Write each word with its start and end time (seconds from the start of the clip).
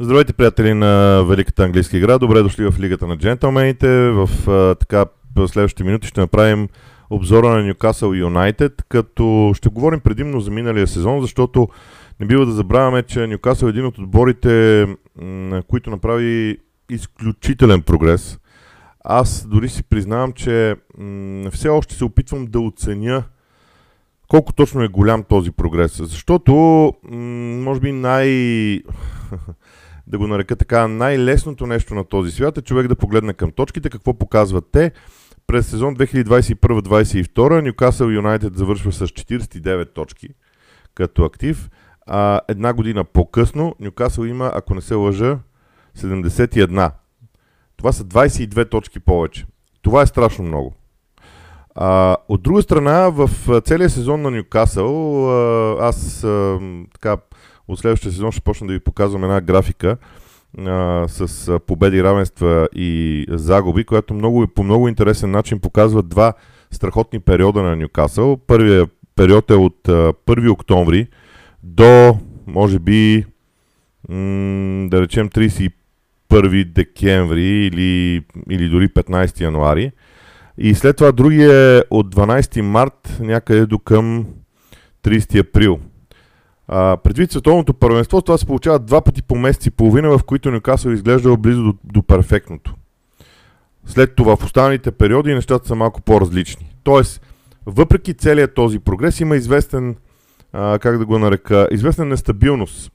Здравейте, 0.00 0.32
приятели 0.32 0.74
на 0.74 1.24
Великата 1.28 1.64
английска 1.64 1.96
игра. 1.96 2.18
Добре 2.18 2.42
дошли 2.42 2.70
в 2.70 2.80
Лигата 2.80 3.06
на 3.06 3.16
джентълмените. 3.18 4.10
В 4.10 4.30
а, 4.48 4.74
така 4.74 5.04
следващите 5.46 5.84
минути 5.84 6.08
ще 6.08 6.20
направим 6.20 6.68
обзора 7.10 7.48
на 7.48 7.62
Ньюкасъл 7.62 8.12
Юнайтед, 8.12 8.84
като 8.88 9.52
ще 9.54 9.68
говорим 9.68 10.00
предимно 10.00 10.40
за 10.40 10.50
миналия 10.50 10.86
сезон, 10.86 11.20
защото 11.20 11.68
не 12.20 12.26
бива 12.26 12.46
да 12.46 12.52
забравяме, 12.52 13.02
че 13.02 13.26
Ньюкасъл 13.26 13.66
е 13.66 13.70
един 13.70 13.86
от 13.86 13.98
отборите, 13.98 14.86
м- 15.22 15.62
които 15.68 15.90
направи 15.90 16.58
изключителен 16.90 17.82
прогрес. 17.82 18.38
Аз 19.04 19.46
дори 19.46 19.68
си 19.68 19.82
признавам, 19.82 20.32
че 20.32 20.76
м- 20.98 21.50
все 21.50 21.68
още 21.68 21.94
се 21.94 22.04
опитвам 22.04 22.46
да 22.46 22.60
оценя 22.60 23.22
колко 24.28 24.52
точно 24.52 24.82
е 24.82 24.88
голям 24.88 25.22
този 25.22 25.50
прогрес. 25.50 26.00
Защото, 26.02 26.52
м- 27.10 27.16
може 27.62 27.80
би 27.80 27.92
най... 27.92 28.28
да 30.08 30.18
го 30.18 30.26
нарека 30.26 30.56
така, 30.56 30.88
най-лесното 30.88 31.66
нещо 31.66 31.94
на 31.94 32.04
този 32.04 32.30
свят 32.30 32.58
е 32.58 32.62
човек 32.62 32.88
да 32.88 32.96
погледне 32.96 33.32
към 33.32 33.50
точките, 33.50 33.90
какво 33.90 34.14
показват 34.14 34.64
те. 34.72 34.92
През 35.46 35.66
сезон 35.66 35.96
2021-2022 35.96 37.60
Ньюкасъл 37.60 38.06
Юнайтед 38.06 38.56
завършва 38.56 38.92
с 38.92 39.06
49 39.06 39.94
точки 39.94 40.28
като 40.94 41.24
актив. 41.24 41.70
А 42.06 42.40
една 42.48 42.72
година 42.72 43.04
по-късно 43.04 43.74
Ньюкасъл 43.80 44.24
има, 44.24 44.50
ако 44.54 44.74
не 44.74 44.80
се 44.80 44.94
лъжа, 44.94 45.38
71. 45.98 46.90
Това 47.76 47.92
са 47.92 48.04
22 48.04 48.70
точки 48.70 49.00
повече. 49.00 49.46
Това 49.82 50.02
е 50.02 50.06
страшно 50.06 50.44
много. 50.44 50.74
А, 51.74 52.16
от 52.28 52.42
друга 52.42 52.62
страна, 52.62 53.08
в 53.08 53.30
целия 53.60 53.90
сезон 53.90 54.22
на 54.22 54.30
Ньюкасъл, 54.30 55.30
аз 55.80 56.24
а, 56.24 56.58
така 56.92 57.16
от 57.68 57.78
следващия 57.78 58.12
сезон 58.12 58.32
ще 58.32 58.40
почна 58.40 58.66
да 58.66 58.72
ви 58.72 58.80
показвам 58.80 59.24
една 59.24 59.40
графика 59.40 59.96
а, 60.58 61.04
с 61.08 61.58
победи, 61.66 62.02
равенства 62.02 62.68
и 62.74 63.24
загуби, 63.28 63.84
която 63.84 64.14
много, 64.14 64.46
по 64.54 64.62
много 64.62 64.88
интересен 64.88 65.30
начин 65.30 65.60
показва 65.60 66.02
два 66.02 66.32
страхотни 66.70 67.20
периода 67.20 67.62
на 67.62 67.76
Ньюкасъл. 67.76 68.36
Първият 68.46 68.90
период 69.16 69.50
е 69.50 69.54
от 69.54 69.88
а, 69.88 70.12
1 70.26 70.50
октомври 70.50 71.06
до, 71.62 72.18
може 72.46 72.78
би, 72.78 73.24
м- 74.08 74.88
да 74.88 75.00
речем 75.00 75.28
31 75.28 76.64
декември 76.64 77.66
или, 77.66 78.24
или 78.50 78.68
дори 78.68 78.88
15 78.88 79.40
януари. 79.40 79.92
И 80.58 80.74
след 80.74 80.96
това 80.96 81.12
другия 81.12 81.78
е 81.78 81.82
от 81.90 82.14
12 82.14 82.60
март 82.60 83.18
някъде 83.20 83.66
до 83.66 83.78
към 83.78 84.26
30 85.04 85.40
април. 85.40 85.78
А, 86.68 86.96
предвид 86.96 87.30
световното 87.30 87.74
първенство, 87.74 88.22
това 88.22 88.38
се 88.38 88.46
получава 88.46 88.78
два 88.78 89.00
пъти 89.00 89.22
по 89.22 89.34
месец 89.34 89.66
и 89.66 89.70
половина, 89.70 90.18
в 90.18 90.24
които 90.24 90.50
Нюкасъл 90.50 90.90
изглежда 90.90 91.36
близо 91.36 91.62
до, 91.62 91.74
до 91.84 92.02
перфектното. 92.02 92.74
След 93.86 94.14
това 94.14 94.36
в 94.36 94.44
останалите 94.44 94.90
периоди 94.90 95.34
нещата 95.34 95.68
са 95.68 95.74
малко 95.74 96.00
по-различни. 96.00 96.74
Тоест, 96.84 97.20
въпреки 97.66 98.14
целият 98.14 98.54
този 98.54 98.78
прогрес, 98.78 99.20
има 99.20 99.36
известен, 99.36 99.96
а, 100.52 100.78
как 100.78 100.98
да 100.98 101.06
го 101.06 101.18
нарека, 101.18 101.68
известна 101.70 102.04
нестабилност 102.04 102.92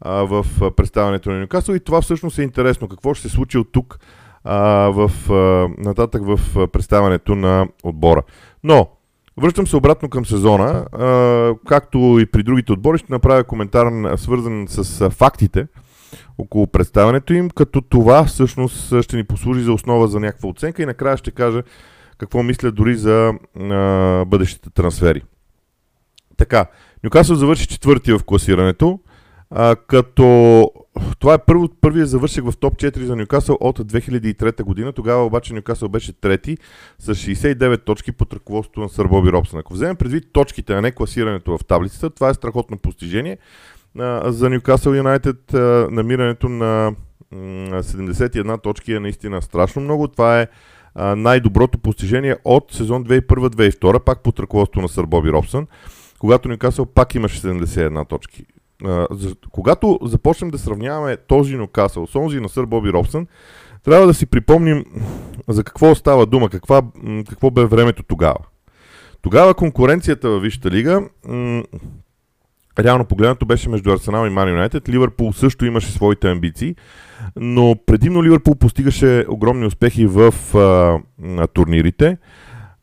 а, 0.00 0.12
в 0.12 0.46
представянето 0.76 1.30
на 1.30 1.40
Нюкасъл 1.40 1.74
и 1.74 1.80
това 1.80 2.00
всъщност 2.00 2.38
е 2.38 2.42
интересно. 2.42 2.88
Какво 2.88 3.14
ще 3.14 3.28
се 3.28 3.34
случи 3.34 3.58
от 3.58 3.72
тук 3.72 3.98
а, 4.44 4.58
в, 4.88 5.10
а, 5.30 5.68
нататък 5.78 6.22
в 6.24 6.68
представянето 6.68 7.34
на 7.34 7.68
отбора. 7.82 8.22
Но, 8.64 8.88
Връщам 9.36 9.66
се 9.66 9.76
обратно 9.76 10.08
към 10.08 10.26
сезона. 10.26 10.86
Както 11.68 11.98
и 12.20 12.26
при 12.26 12.42
другите 12.42 12.72
отбори, 12.72 12.98
ще 12.98 13.12
направя 13.12 13.44
коментар 13.44 13.86
свързан 14.16 14.66
с 14.68 15.10
фактите 15.10 15.66
около 16.38 16.66
представянето 16.66 17.34
им, 17.34 17.50
като 17.50 17.80
това 17.80 18.24
всъщност 18.24 19.02
ще 19.02 19.16
ни 19.16 19.24
послужи 19.24 19.62
за 19.62 19.72
основа 19.72 20.08
за 20.08 20.20
някаква 20.20 20.48
оценка 20.48 20.82
и 20.82 20.86
накрая 20.86 21.16
ще 21.16 21.30
кажа 21.30 21.62
какво 22.18 22.42
мисля 22.42 22.70
дори 22.70 22.96
за 22.96 23.32
бъдещите 24.26 24.70
трансфери. 24.70 25.22
Така, 26.36 26.66
Нюкасъл 27.04 27.36
завърши 27.36 27.68
четвърти 27.68 28.12
в 28.12 28.20
класирането, 28.26 29.00
а, 29.54 29.76
като 29.76 30.70
това 31.18 31.34
е 31.34 31.38
първо, 31.38 31.68
първият 31.80 32.08
завърших 32.08 32.44
в 32.44 32.56
топ 32.60 32.74
4 32.74 32.98
за 32.98 33.16
Нюкасъл 33.16 33.58
от 33.60 33.78
2003 33.78 34.62
година. 34.62 34.92
Тогава 34.92 35.26
обаче 35.26 35.54
Нюкасъл 35.54 35.88
беше 35.88 36.12
трети 36.12 36.58
с 36.98 37.14
69 37.14 37.84
точки 37.84 38.12
под 38.12 38.32
ръководството 38.32 38.80
на 38.80 38.88
Сър 38.88 39.06
Боби 39.06 39.32
Робсън. 39.32 39.58
Ако 39.58 39.74
вземем 39.74 39.96
предвид 39.96 40.24
точките, 40.32 40.72
а 40.72 40.80
не 40.80 40.92
класирането 40.92 41.58
в 41.58 41.64
таблицата, 41.64 42.10
това 42.10 42.28
е 42.28 42.34
страхотно 42.34 42.78
постижение. 42.78 43.38
А, 43.98 44.32
за 44.32 44.50
Нюкасъл 44.50 44.92
Юнайтед 44.92 45.52
намирането 45.90 46.48
на 46.48 46.94
71 47.34 48.62
точки 48.62 48.92
е 48.92 49.00
наистина 49.00 49.42
страшно 49.42 49.82
много. 49.82 50.08
Това 50.08 50.40
е 50.40 50.46
най-доброто 51.16 51.78
постижение 51.78 52.36
от 52.44 52.72
сезон 52.72 53.04
2001-2002, 53.04 53.98
пак 54.00 54.22
под 54.22 54.40
ръководството 54.40 54.80
на 54.80 54.88
Сър 54.88 55.06
Боби 55.06 55.32
Робсън, 55.32 55.66
когато 56.18 56.48
Нюкасъл 56.48 56.86
пак 56.86 57.14
имаше 57.14 57.40
71 57.40 58.08
точки 58.08 58.44
когато 59.50 59.98
започнем 60.02 60.50
да 60.50 60.58
сравняваме 60.58 61.16
този 61.16 61.56
Нокасъл 61.56 62.06
с 62.06 62.14
онзи 62.14 62.40
на 62.40 62.48
сър 62.48 62.66
Боби 62.66 62.92
Робсън, 62.92 63.26
трябва 63.84 64.06
да 64.06 64.14
си 64.14 64.26
припомним 64.26 64.84
за 65.48 65.64
какво 65.64 65.94
става 65.94 66.26
дума, 66.26 66.48
каква, 66.48 66.82
какво 67.28 67.50
бе 67.50 67.64
времето 67.64 68.02
тогава. 68.02 68.38
Тогава 69.22 69.54
конкуренцията 69.54 70.28
във 70.28 70.42
Висшата 70.42 70.70
лига 70.70 71.02
м- 71.28 71.62
реално 72.78 73.04
погледнато 73.04 73.46
беше 73.46 73.68
между 73.68 73.92
Арсенал 73.92 74.26
и 74.26 74.30
Ман 74.30 74.48
Юнайтед. 74.48 74.88
Ливърпул 74.88 75.32
също 75.32 75.66
имаше 75.66 75.92
своите 75.92 76.30
амбиции, 76.30 76.76
но 77.36 77.76
предимно 77.86 78.24
Ливърпул 78.24 78.54
постигаше 78.54 79.24
огромни 79.28 79.66
успехи 79.66 80.06
в 80.06 80.34
а, 80.56 81.46
турнирите. 81.46 82.16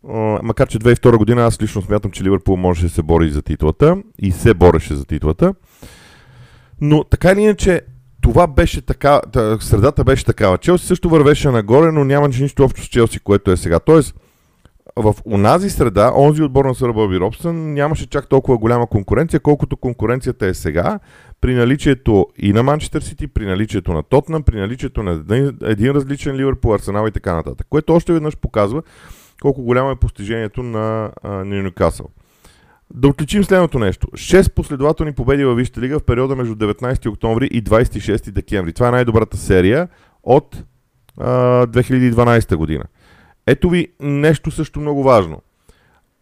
А, 0.10 0.40
макар 0.44 0.68
че 0.68 0.80
2002 0.80 1.18
година 1.18 1.46
аз 1.46 1.62
лично 1.62 1.82
смятам, 1.82 2.12
че 2.12 2.24
Ливърпул 2.24 2.58
можеше 2.58 2.86
да 2.86 2.94
се 2.94 3.04
бори 3.04 3.30
за 3.30 3.42
титлата 3.42 3.98
и 4.20 4.32
се 4.32 4.54
бореше 4.54 4.96
за 4.96 5.06
титлата. 5.06 5.54
Но 6.82 7.04
така 7.04 7.32
или 7.32 7.42
иначе, 7.42 7.82
това 8.22 8.48
беше 8.48 8.82
така, 8.82 9.22
средата 9.60 10.04
беше 10.04 10.26
такава. 10.26 10.58
Челси 10.58 10.88
също 10.88 11.10
вървеше 11.10 11.50
нагоре, 11.50 11.92
но 11.92 12.04
нямаше 12.04 12.44
нищо 12.44 12.64
общо 12.64 12.84
с 12.84 12.88
Челси, 12.88 13.20
което 13.20 13.52
е 13.52 13.58
сега. 13.58 13.80
Тоест, 13.80 14.16
в 14.96 15.16
онази 15.26 15.70
среда, 15.70 16.12
онзи 16.16 16.44
отбор 16.44 16.66
на 16.66 16.76
Сър 16.76 16.90
Робсън 16.90 17.74
нямаше 17.74 18.10
чак 18.10 18.30
толкова 18.30 18.58
голяма 18.58 18.88
конкуренция, 18.88 19.40
колкото 19.40 19.78
конкуренцията 19.78 20.46
е 20.46 20.54
сега, 20.54 21.00
при 21.42 21.54
наличието 21.54 22.28
и 22.38 22.54
на 22.54 22.64
Манчестър 22.64 23.02
Сити, 23.02 23.28
при 23.28 23.46
наличието 23.46 23.94
на 23.94 24.04
Тотнам, 24.04 24.44
при 24.44 24.60
наличието 24.60 25.04
на 25.04 25.12
един, 25.12 25.58
един 25.64 25.92
различен 25.92 26.36
Ливърпул, 26.36 26.74
Арсенал 26.74 27.08
и 27.08 27.12
така 27.12 27.36
нататък. 27.36 27.68
Което 27.70 27.94
още 27.94 28.14
веднъж 28.14 28.38
показва 28.38 28.82
колко 29.42 29.64
голямо 29.64 29.92
е 29.92 29.96
постижението 29.96 30.64
на 30.64 31.12
Ньюкасъл. 31.46 32.08
Да 32.94 33.08
отличим 33.08 33.44
следното 33.44 33.80
нещо. 33.80 34.08
6 34.08 34.54
последователни 34.54 35.14
победи 35.14 35.46
във 35.46 35.58
Висшата 35.58 35.82
лига 35.82 36.00
в 36.00 36.04
периода 36.04 36.36
между 36.36 36.56
19 36.56 37.10
октомври 37.10 37.46
и 37.46 37.64
26 37.64 38.32
декември. 38.32 38.74
Това 38.74 38.88
е 38.88 38.92
най-добрата 38.92 39.38
серия 39.38 39.88
от 40.24 40.64
а, 41.18 41.68
2012 41.68 42.56
година. 42.56 42.84
Ето 43.48 43.70
ви 43.70 43.88
нещо 44.00 44.52
също 44.52 44.80
много 44.80 45.04
важно. 45.04 45.42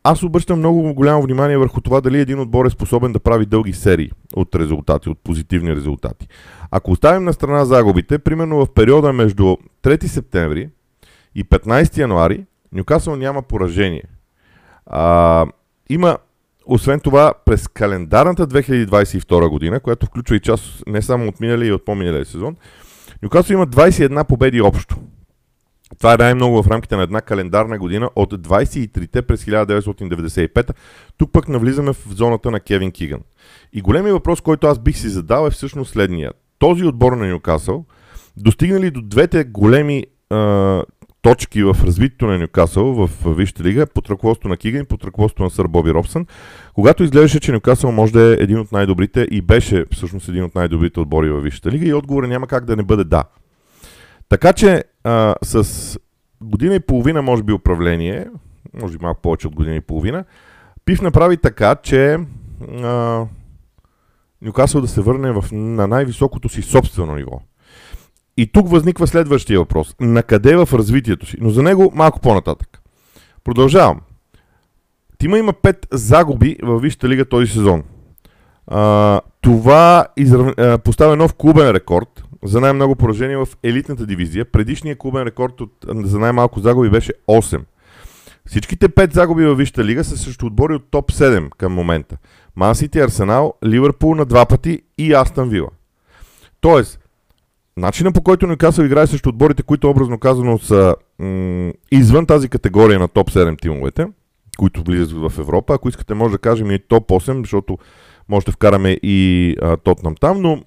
Аз 0.04 0.24
обръщам 0.24 0.60
много 0.60 0.94
голямо 0.94 1.22
внимание 1.22 1.58
върху 1.58 1.82
това 1.82 2.02
дали 2.02 2.20
един 2.20 2.40
отбор 2.40 2.66
е 2.66 2.70
способен 2.70 3.14
да 3.14 3.20
прави 3.20 3.46
дълги 3.46 3.74
серии 3.74 4.12
от 4.36 4.56
резултати, 4.56 5.10
от 5.10 5.20
позитивни 5.24 5.76
резултати. 5.76 6.28
Ако 6.72 6.92
оставим 6.92 7.24
на 7.24 7.34
страна 7.34 7.66
загубите, 7.66 8.20
примерно 8.20 8.66
в 8.66 8.74
периода 8.74 9.14
между 9.14 9.44
3 9.84 10.06
септември 10.06 10.70
и 11.36 11.46
15 11.46 11.98
януари, 11.98 12.46
Нюкасъл 12.72 13.16
няма 13.16 13.42
поражение. 13.42 14.04
А, 14.86 15.46
има 15.90 16.18
освен 16.68 17.00
това, 17.00 17.34
през 17.46 17.68
календарната 17.68 18.48
2022 18.48 19.50
година, 19.50 19.80
която 19.80 20.06
включва 20.06 20.36
и 20.36 20.40
част 20.40 20.84
не 20.88 21.02
само 21.02 21.28
от 21.28 21.40
миналия 21.40 21.68
и 21.68 21.72
от 21.72 21.86
по-миналия 21.86 22.26
сезон, 22.26 22.56
Нюкасъл 23.24 23.54
има 23.54 23.68
21 23.68 24.24
победи 24.24 24.62
общо. 24.62 24.96
Това 25.98 26.14
е 26.14 26.18
най-много 26.18 26.64
в 26.64 26.68
рамките 26.68 26.96
на 26.96 27.04
една 27.04 27.22
календарна 27.22 27.78
година 27.78 28.10
от 28.16 28.34
23-те 28.34 29.22
през 29.22 29.46
1995. 29.46 30.72
Тук 31.18 31.32
пък 31.32 31.48
навлизаме 31.48 31.94
в 31.94 32.08
зоната 32.10 32.52
на 32.52 32.60
Кевин 32.60 32.92
Киган. 32.92 33.20
И 33.74 33.82
големият 33.82 34.14
въпрос, 34.14 34.42
който 34.42 34.68
аз 34.68 34.80
бих 34.80 34.98
си 34.98 35.10
задал 35.10 35.48
е 35.48 35.52
всъщност 35.52 35.92
следния. 35.92 36.32
Този 36.60 36.84
отбор 36.84 37.14
на 37.14 37.28
Нюкасъл 37.28 37.86
достигнали 38.38 38.92
до 38.92 39.02
двете 39.02 39.44
големи 39.44 40.04
точки 41.28 41.64
в 41.64 41.78
развитието 41.84 42.26
на 42.26 42.38
Нюкасъл 42.38 42.94
в 42.94 43.10
Висшата 43.36 43.64
лига 43.64 43.86
под 43.86 44.10
ръководството 44.10 44.48
на 44.48 44.58
Киган 44.58 44.82
и 44.82 44.86
под 44.86 45.04
ръководството 45.04 45.44
на 45.44 45.50
сър 45.50 45.68
Боби 45.68 45.94
Робсън, 45.94 46.26
когато 46.74 47.04
изглеждаше, 47.04 47.40
че 47.40 47.52
Нюкасъл 47.52 47.92
може 47.92 48.14
да 48.14 48.22
е 48.22 48.44
един 48.44 48.60
от 48.60 48.72
най-добрите 48.72 49.28
и 49.32 49.42
беше 49.42 49.86
всъщност 49.92 50.30
един 50.30 50.44
от 50.44 50.56
най-добрите 50.56 51.00
отбори 51.00 51.30
в 51.30 51.42
Висшата 51.42 51.72
лига 51.72 51.88
и 51.88 51.94
отговорът 51.94 52.30
няма 52.30 52.48
как 52.48 52.66
да 52.66 52.76
не 52.76 52.84
бъде 52.84 53.04
да. 53.04 53.24
Така 54.30 54.54
че 54.54 54.84
а, 55.04 55.36
с 55.44 56.00
година 56.42 56.76
и 56.76 56.80
половина, 56.80 57.22
може 57.22 57.44
би, 57.44 57.54
управление, 57.54 58.28
може 58.82 58.98
би 58.98 59.04
малко 59.04 59.22
повече 59.22 59.48
от 59.48 59.56
година 59.56 59.76
и 59.76 59.82
половина, 59.82 60.26
Пив 60.86 61.02
направи 61.02 61.38
така, 61.38 61.76
че 61.76 62.18
а, 62.84 63.26
Нюкасъл 64.42 64.82
да 64.82 64.88
се 64.88 65.02
върне 65.02 65.32
в, 65.32 65.46
на 65.52 65.88
най-високото 65.88 66.50
си 66.50 66.62
собствено 66.62 67.16
ниво. 67.16 67.42
И 68.38 68.48
тук 68.48 68.70
възниква 68.70 69.08
следващия 69.08 69.60
въпрос. 69.60 69.96
На 70.00 70.24
къде 70.24 70.56
в 70.56 70.70
развитието 70.74 71.26
си? 71.26 71.38
Но 71.42 71.50
за 71.50 71.64
него 71.64 71.92
малко 71.96 72.20
по-нататък. 72.20 72.82
Продължавам. 73.44 74.02
Тима 75.18 75.38
има 75.38 75.54
5 75.54 75.88
загуби 75.92 76.58
във 76.64 76.82
Висшата 76.82 77.10
лига 77.10 77.26
този 77.26 77.52
сезон. 77.52 77.84
А, 78.68 79.22
това 79.42 80.06
израв... 80.18 80.54
поставя 80.84 81.16
нов 81.16 81.34
клубен 81.34 81.72
рекорд 81.72 82.24
за 82.44 82.62
най-много 82.62 82.96
поражения 82.96 83.46
в 83.46 83.58
елитната 83.64 84.06
дивизия. 84.06 84.46
Предишният 84.46 85.00
клубен 85.00 85.24
рекорд 85.24 85.62
от, 85.62 85.86
за 85.88 86.20
най-малко 86.20 86.60
загуби 86.60 86.90
беше 86.90 87.14
8. 87.28 87.62
Всичките 88.46 88.90
5 88.90 89.14
загуби 89.14 89.46
във 89.46 89.58
Висшата 89.58 89.84
лига 89.84 90.04
са 90.04 90.18
срещу 90.18 90.46
отбори 90.46 90.74
от 90.74 90.92
топ 90.92 91.12
7 91.12 91.50
към 91.58 91.74
момента. 91.74 92.18
Мансити, 92.56 93.00
Арсенал, 93.00 93.54
Ливърпул 93.66 94.16
на 94.16 94.26
два 94.26 94.46
пъти 94.46 94.82
и 94.98 95.14
Астън 95.14 95.50
Вила. 95.50 95.70
Тоест, 96.62 97.00
начинът 97.78 98.14
по 98.14 98.22
който 98.22 98.48
Нюкасъл 98.48 98.84
играе 98.84 99.08
срещу 99.08 99.30
отборите, 99.30 99.64
които 99.64 99.90
образно 99.90 100.20
казано 100.20 100.58
са 100.60 100.96
м- 101.20 101.72
извън 101.92 102.26
тази 102.26 102.50
категория 102.50 103.00
на 103.00 103.08
топ 103.08 103.32
7 103.32 103.62
тимовете, 103.62 104.08
които 104.58 104.84
влизат 104.84 105.12
в 105.12 105.40
Европа, 105.40 105.74
ако 105.74 105.90
искате 105.90 106.14
може 106.14 106.32
да 106.32 106.38
кажем 106.38 106.72
и 106.72 106.80
топ 106.80 107.08
8, 107.08 107.40
защото 107.40 107.78
може 108.30 108.46
да 108.46 108.52
вкараме 108.52 109.00
и 109.04 109.56
а, 109.62 109.78
Тотнам 109.78 110.16
там, 110.16 110.42
но 110.42 110.62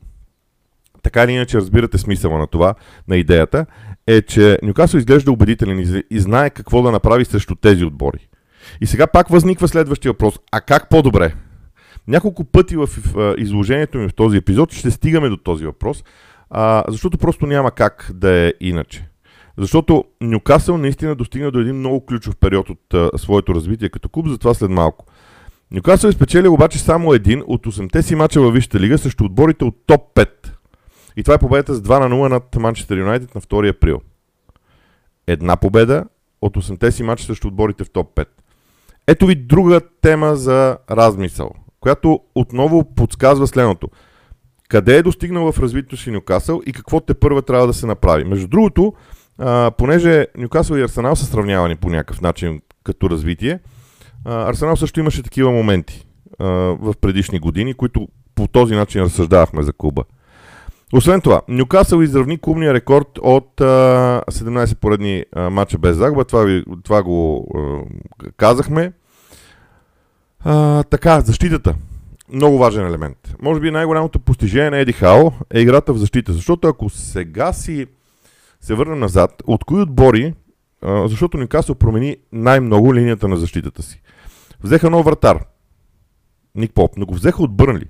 така 1.03 1.25
или 1.25 1.33
иначе 1.33 1.57
разбирате 1.57 1.99
смисъла 1.99 2.39
на 2.39 2.47
това, 2.47 2.75
на 3.09 3.17
идеята, 3.17 3.67
е, 4.07 4.23
че 4.23 4.59
Нюкасъл 4.63 4.99
изглежда 4.99 5.33
убедителен 5.33 6.05
и 6.11 6.21
знае 6.21 6.51
какво 6.51 6.83
да 6.83 6.93
направи 6.93 7.25
срещу 7.25 7.55
тези 7.55 7.85
отбори. 7.85 8.29
И 8.81 8.87
сега 8.87 9.07
пак 9.07 9.29
възниква 9.29 9.69
следващия 9.69 10.13
въпрос. 10.13 10.35
А 10.53 10.61
как 10.61 10.89
по-добре? 10.89 11.35
Няколко 12.09 12.45
пъти 12.45 12.77
в 12.77 12.89
изложението 13.39 13.99
ми 13.99 14.09
в 14.09 14.15
този 14.15 14.37
епизод 14.37 14.73
ще 14.73 14.91
стигаме 14.91 15.29
до 15.29 15.37
този 15.37 15.67
въпрос, 15.67 16.05
а, 16.51 16.85
защото 16.89 17.19
просто 17.19 17.47
няма 17.47 17.71
как 17.71 18.11
да 18.15 18.31
е 18.33 18.53
иначе. 18.61 19.09
Защото 19.59 20.05
Нюкасъл 20.21 20.79
наистина 20.79 21.15
достигна 21.15 21.51
до 21.51 21.59
един 21.59 21.77
много 21.77 22.07
ключов 22.07 22.37
период 22.37 22.71
от 22.71 22.95
а, 22.95 23.11
своето 23.17 23.55
развитие 23.55 23.89
като 23.89 24.09
клуб, 24.09 24.27
затова 24.29 24.55
след 24.55 24.71
малко. 24.71 25.07
Нюкасъл 25.71 26.09
е 26.09 26.13
спечелил 26.13 26.55
обаче 26.55 26.79
само 26.79 27.15
един 27.15 27.43
от 27.47 27.67
8-те 27.67 28.03
си 28.03 28.15
мача 28.15 28.41
във 28.41 28.55
Висшата 28.55 28.81
лига 28.81 28.99
срещу 28.99 29.25
отборите 29.25 29.65
от 29.65 29.77
топ 29.87 30.15
5. 30.15 30.29
И 31.17 31.23
това 31.23 31.35
е 31.35 31.39
победата 31.39 31.75
с 31.75 31.83
2 31.83 32.09
на 32.09 32.15
0 32.15 32.29
над 32.29 32.57
Манчестър 32.57 32.99
Юнайтед 32.99 33.35
на 33.35 33.41
2 33.41 33.71
април. 33.71 34.01
Една 35.27 35.57
победа 35.57 36.05
от 36.43 36.57
8-те 36.57 36.93
си 36.93 37.03
мача 37.03 37.25
срещу 37.25 37.49
отборите 37.49 37.85
в 37.85 37.91
топ 37.91 38.15
5. 38.15 38.27
Ето 39.07 39.27
ви 39.27 39.35
друга 39.35 39.81
тема 40.01 40.37
за 40.37 40.79
размисъл, 40.91 41.51
която 41.81 42.21
отново 42.35 42.95
подсказва 42.95 43.47
следното. 43.47 43.89
Къде 44.71 44.97
е 44.97 45.03
достигнал 45.03 45.53
в 45.53 45.59
развитието 45.59 45.97
си 45.97 46.11
Нюкасъл 46.11 46.61
и 46.67 46.73
какво 46.73 47.01
те 47.01 47.15
първа 47.15 47.43
трябва 47.43 47.67
да 47.67 47.75
се 47.75 47.87
направи. 47.87 48.25
Между 48.25 48.49
другото, 48.49 48.93
а, 49.39 49.71
понеже 49.79 50.27
Нюкасъл 50.39 50.77
и 50.77 50.83
Арсенал 50.83 51.17
са 51.17 51.27
сравнявани 51.27 51.77
по 51.77 51.91
някакъв 51.91 52.21
начин 52.21 52.61
като 52.85 53.11
развитие, 53.11 53.61
а, 54.25 54.49
Арсенал 54.51 54.77
също 54.77 55.01
имаше 55.01 55.23
такива 55.23 55.51
моменти 55.51 56.07
а, 56.39 56.47
в 56.81 56.95
предишни 57.01 57.39
години, 57.39 57.75
които 57.75 58.09
по 58.35 58.47
този 58.47 58.75
начин 58.75 59.03
разсъждавахме 59.03 59.63
за 59.63 59.73
клуба. 59.73 60.05
Освен 60.93 61.21
това, 61.21 61.41
Нюкасъл 61.49 62.01
изравни 62.01 62.39
клубния 62.39 62.75
рекорд 62.75 63.19
от 63.23 63.61
а, 63.61 63.65
17 64.31 64.75
поредни 64.75 65.25
а, 65.33 65.51
матча 65.51 65.79
без 65.79 65.97
загуба. 65.97 66.25
Това, 66.25 66.43
ви, 66.43 66.65
това 66.85 67.03
го 67.03 67.49
а, 67.55 67.79
казахме. 68.37 68.93
А, 70.45 70.83
така, 70.83 71.21
защитата. 71.21 71.75
Много 72.33 72.59
важен 72.59 72.87
елемент. 72.87 73.35
Може 73.43 73.61
би 73.61 73.71
най-голямото 73.71 74.19
постижение 74.19 74.71
на 74.71 74.79
Еди 74.79 74.93
Хао 74.93 75.33
е 75.51 75.61
играта 75.61 75.93
в 75.93 75.99
защита. 75.99 76.33
Защото 76.33 76.69
ако 76.69 76.91
сега 76.91 77.53
си 77.53 77.87
се 78.61 78.75
върна 78.75 78.97
назад, 78.97 79.43
от 79.47 79.65
кои 79.65 79.83
отбори, 79.83 80.35
а, 80.83 81.09
защото 81.09 81.39
Нюкасъл 81.39 81.75
промени 81.75 82.17
най-много 82.33 82.95
линията 82.95 83.29
на 83.29 83.37
защитата 83.37 83.83
си. 83.83 84.03
Взеха 84.63 84.91
нов 84.91 85.05
вратар. 85.05 85.45
Ник 86.55 86.73
Поп, 86.73 86.97
но 86.97 87.07
го 87.07 87.15
взеха 87.15 87.43
от 87.43 87.57
Бърнли. 87.57 87.87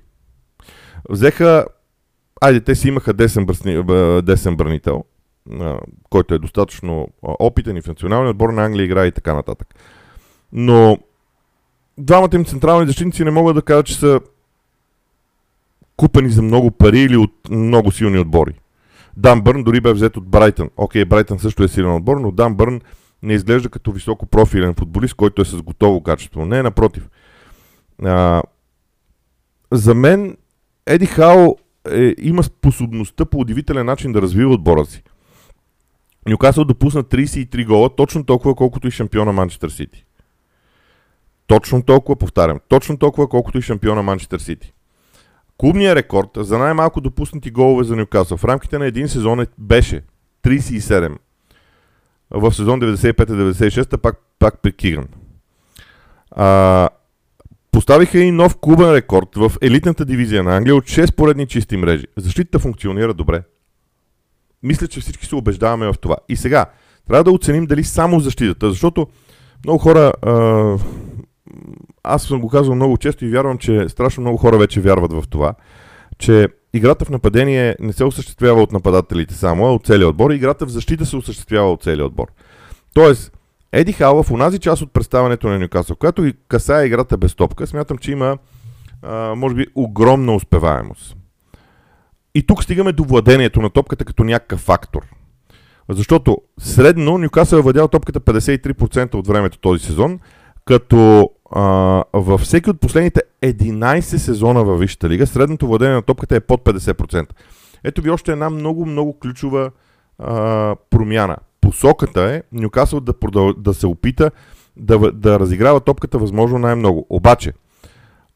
Взеха 1.09 1.65
Айде, 2.41 2.61
те 2.61 2.75
си 2.75 2.87
имаха 2.87 3.13
десен, 3.13 3.45
бръсни, 3.45 3.83
десен 4.21 4.55
бранител, 4.55 5.03
който 6.09 6.33
е 6.33 6.39
достатъчно 6.39 7.07
опитен 7.21 7.77
и 7.77 7.81
в 7.81 7.87
националния 7.87 8.29
отбор 8.31 8.49
на 8.49 8.65
Англия 8.65 8.85
играе 8.85 9.07
и 9.07 9.11
така 9.11 9.33
нататък. 9.33 9.75
Но 10.51 10.97
двамата 12.01 12.35
им 12.35 12.45
централни 12.45 12.87
защитници 12.87 13.23
не 13.23 13.31
могат 13.31 13.55
да 13.55 13.61
кажат, 13.61 13.85
че 13.85 13.95
са 13.95 14.19
купени 15.97 16.29
за 16.29 16.41
много 16.41 16.71
пари 16.71 16.99
или 16.99 17.17
от 17.17 17.33
много 17.49 17.91
силни 17.91 18.19
отбори. 18.19 18.53
Дан 19.17 19.41
Бърн 19.41 19.63
дори 19.63 19.81
бе 19.81 19.93
взет 19.93 20.17
от 20.17 20.27
Брайтън. 20.27 20.69
Окей, 20.77 21.05
Брайтън 21.05 21.39
също 21.39 21.63
е 21.63 21.67
силен 21.67 21.95
отбор, 21.95 22.17
но 22.17 22.31
Дан 22.31 22.55
Бърн 22.55 22.81
не 23.23 23.33
изглежда 23.33 23.69
като 23.69 23.91
високо 23.91 24.25
профилен 24.25 24.73
футболист, 24.73 25.13
който 25.13 25.41
е 25.41 25.45
с 25.45 25.61
готово 25.61 26.03
качество. 26.03 26.45
Не, 26.45 26.63
напротив. 26.63 27.09
А, 28.03 28.41
за 29.71 29.95
мен 29.95 30.37
Еди 30.85 31.05
Хао 31.05 31.55
е, 31.91 32.15
има 32.21 32.43
способността 32.43 33.25
по 33.25 33.37
удивителен 33.37 33.85
начин 33.85 34.11
да 34.11 34.21
развива 34.21 34.53
отбора 34.53 34.85
си. 34.85 35.03
Нюкасъл 36.29 36.65
допусна 36.65 37.03
33 37.03 37.67
гола, 37.67 37.95
точно 37.95 38.23
толкова 38.23 38.55
колкото 38.55 38.87
и 38.87 38.91
шампиона 38.91 39.31
Манчестър 39.31 39.69
Сити. 39.69 40.05
Точно 41.51 41.83
толкова, 41.83 42.15
повтарям, 42.15 42.59
точно 42.67 42.97
толкова 42.97 43.27
колкото 43.27 43.57
и 43.57 43.61
шампиона 43.61 44.01
Манчестър 44.01 44.39
Сити. 44.39 44.73
Клубният 45.57 45.95
рекорд 45.95 46.29
за 46.35 46.57
най-малко 46.57 47.01
допуснати 47.01 47.51
голове 47.51 47.83
за 47.83 47.95
Нюкасъл 47.95 48.37
в 48.37 48.45
рамките 48.45 48.77
на 48.77 48.85
един 48.85 49.07
сезон 49.07 49.39
е, 49.39 49.47
беше 49.57 50.01
37. 50.43 51.17
В 52.29 52.53
сезон 52.53 52.81
95-96 52.81 53.97
пак, 53.97 54.17
пак 54.39 54.61
при. 54.61 54.99
А, 56.31 56.89
Поставиха 57.71 58.19
и 58.19 58.31
нов 58.31 58.57
клубен 58.61 58.93
рекорд 58.93 59.35
в 59.35 59.51
елитната 59.61 60.05
дивизия 60.05 60.43
на 60.43 60.57
Англия 60.57 60.75
от 60.75 60.83
6 60.83 61.15
поредни 61.15 61.47
чисти 61.47 61.77
мрежи. 61.77 62.05
Защитата 62.17 62.59
функционира 62.59 63.13
добре. 63.13 63.43
Мисля, 64.63 64.87
че 64.87 65.01
всички 65.01 65.25
се 65.25 65.35
убеждаваме 65.35 65.87
в 65.87 65.95
това. 66.01 66.17
И 66.29 66.35
сега, 66.35 66.65
трябва 67.07 67.23
да 67.23 67.31
оценим 67.31 67.65
дали 67.65 67.83
само 67.83 68.19
защитата, 68.19 68.69
защото 68.69 69.07
много 69.65 69.79
хора, 69.79 70.13
аз 72.03 72.23
съм 72.23 72.41
го 72.41 72.49
казвал 72.49 72.75
много 72.75 72.97
често 72.97 73.25
и 73.25 73.29
вярвам, 73.29 73.57
че 73.57 73.89
страшно 73.89 74.21
много 74.21 74.37
хора 74.37 74.57
вече 74.57 74.81
вярват 74.81 75.13
в 75.13 75.23
това, 75.29 75.53
че 76.17 76.47
играта 76.73 77.05
в 77.05 77.09
нападение 77.09 77.75
не 77.79 77.93
се 77.93 78.03
осъществява 78.03 78.61
от 78.61 78.71
нападателите 78.71 79.33
само, 79.33 79.65
а 79.65 79.73
от 79.73 79.85
целия 79.85 80.07
отбор. 80.07 80.31
Играта 80.31 80.65
в 80.65 80.69
защита 80.69 81.05
се 81.05 81.17
осъществява 81.17 81.71
от 81.71 81.83
целия 81.83 82.05
отбор. 82.05 82.27
Тоест, 82.93 83.37
Еди 83.71 83.93
Хал 83.93 84.23
в 84.23 84.31
онази 84.31 84.59
част 84.59 84.81
от 84.81 84.93
представането 84.93 85.47
на 85.47 85.59
Нюкасъл, 85.59 85.95
която 85.95 86.25
и 86.25 86.33
касае 86.47 86.85
играта 86.85 87.17
без 87.17 87.35
топка, 87.35 87.67
смятам, 87.67 87.97
че 87.97 88.11
има 88.11 88.37
а, 89.01 89.35
може 89.35 89.55
би 89.55 89.67
огромна 89.75 90.35
успеваемост. 90.35 91.15
И 92.35 92.43
тук 92.43 92.63
стигаме 92.63 92.91
до 92.91 93.03
владението 93.03 93.61
на 93.61 93.69
топката 93.69 94.05
като 94.05 94.23
някакъв 94.23 94.59
фактор. 94.59 95.01
Защото 95.89 96.37
средно 96.59 97.17
Нюкасъл 97.17 97.57
е 97.57 97.61
владял 97.61 97.87
топката 97.87 98.19
53% 98.19 99.15
от 99.15 99.27
времето 99.27 99.57
този 99.57 99.85
сезон, 99.85 100.19
като 100.65 101.29
а, 101.51 102.03
във 102.13 102.41
всеки 102.41 102.69
от 102.69 102.79
последните 102.79 103.21
11 103.43 104.01
сезона 104.01 104.63
във 104.63 104.79
Висшата 104.79 105.09
лига, 105.09 105.27
средното 105.27 105.67
владение 105.67 105.95
на 105.95 106.01
топката 106.01 106.35
е 106.35 106.39
под 106.39 106.63
50%. 106.63 107.25
Ето 107.83 108.01
ви 108.01 108.09
още 108.09 108.31
една 108.31 108.49
много, 108.49 108.85
много 108.85 109.19
ключова 109.19 109.71
а, 110.19 110.75
промяна 110.89 111.37
посоката 111.61 112.21
е 112.21 112.43
Нюкасъл 112.51 112.99
да, 112.99 113.13
продъл... 113.13 113.53
да 113.53 113.73
се 113.73 113.87
опита 113.87 114.31
да, 114.77 115.11
да 115.11 115.39
разиграва 115.39 115.79
топката 115.79 116.17
възможно 116.17 116.59
най-много. 116.59 117.05
Обаче, 117.09 117.53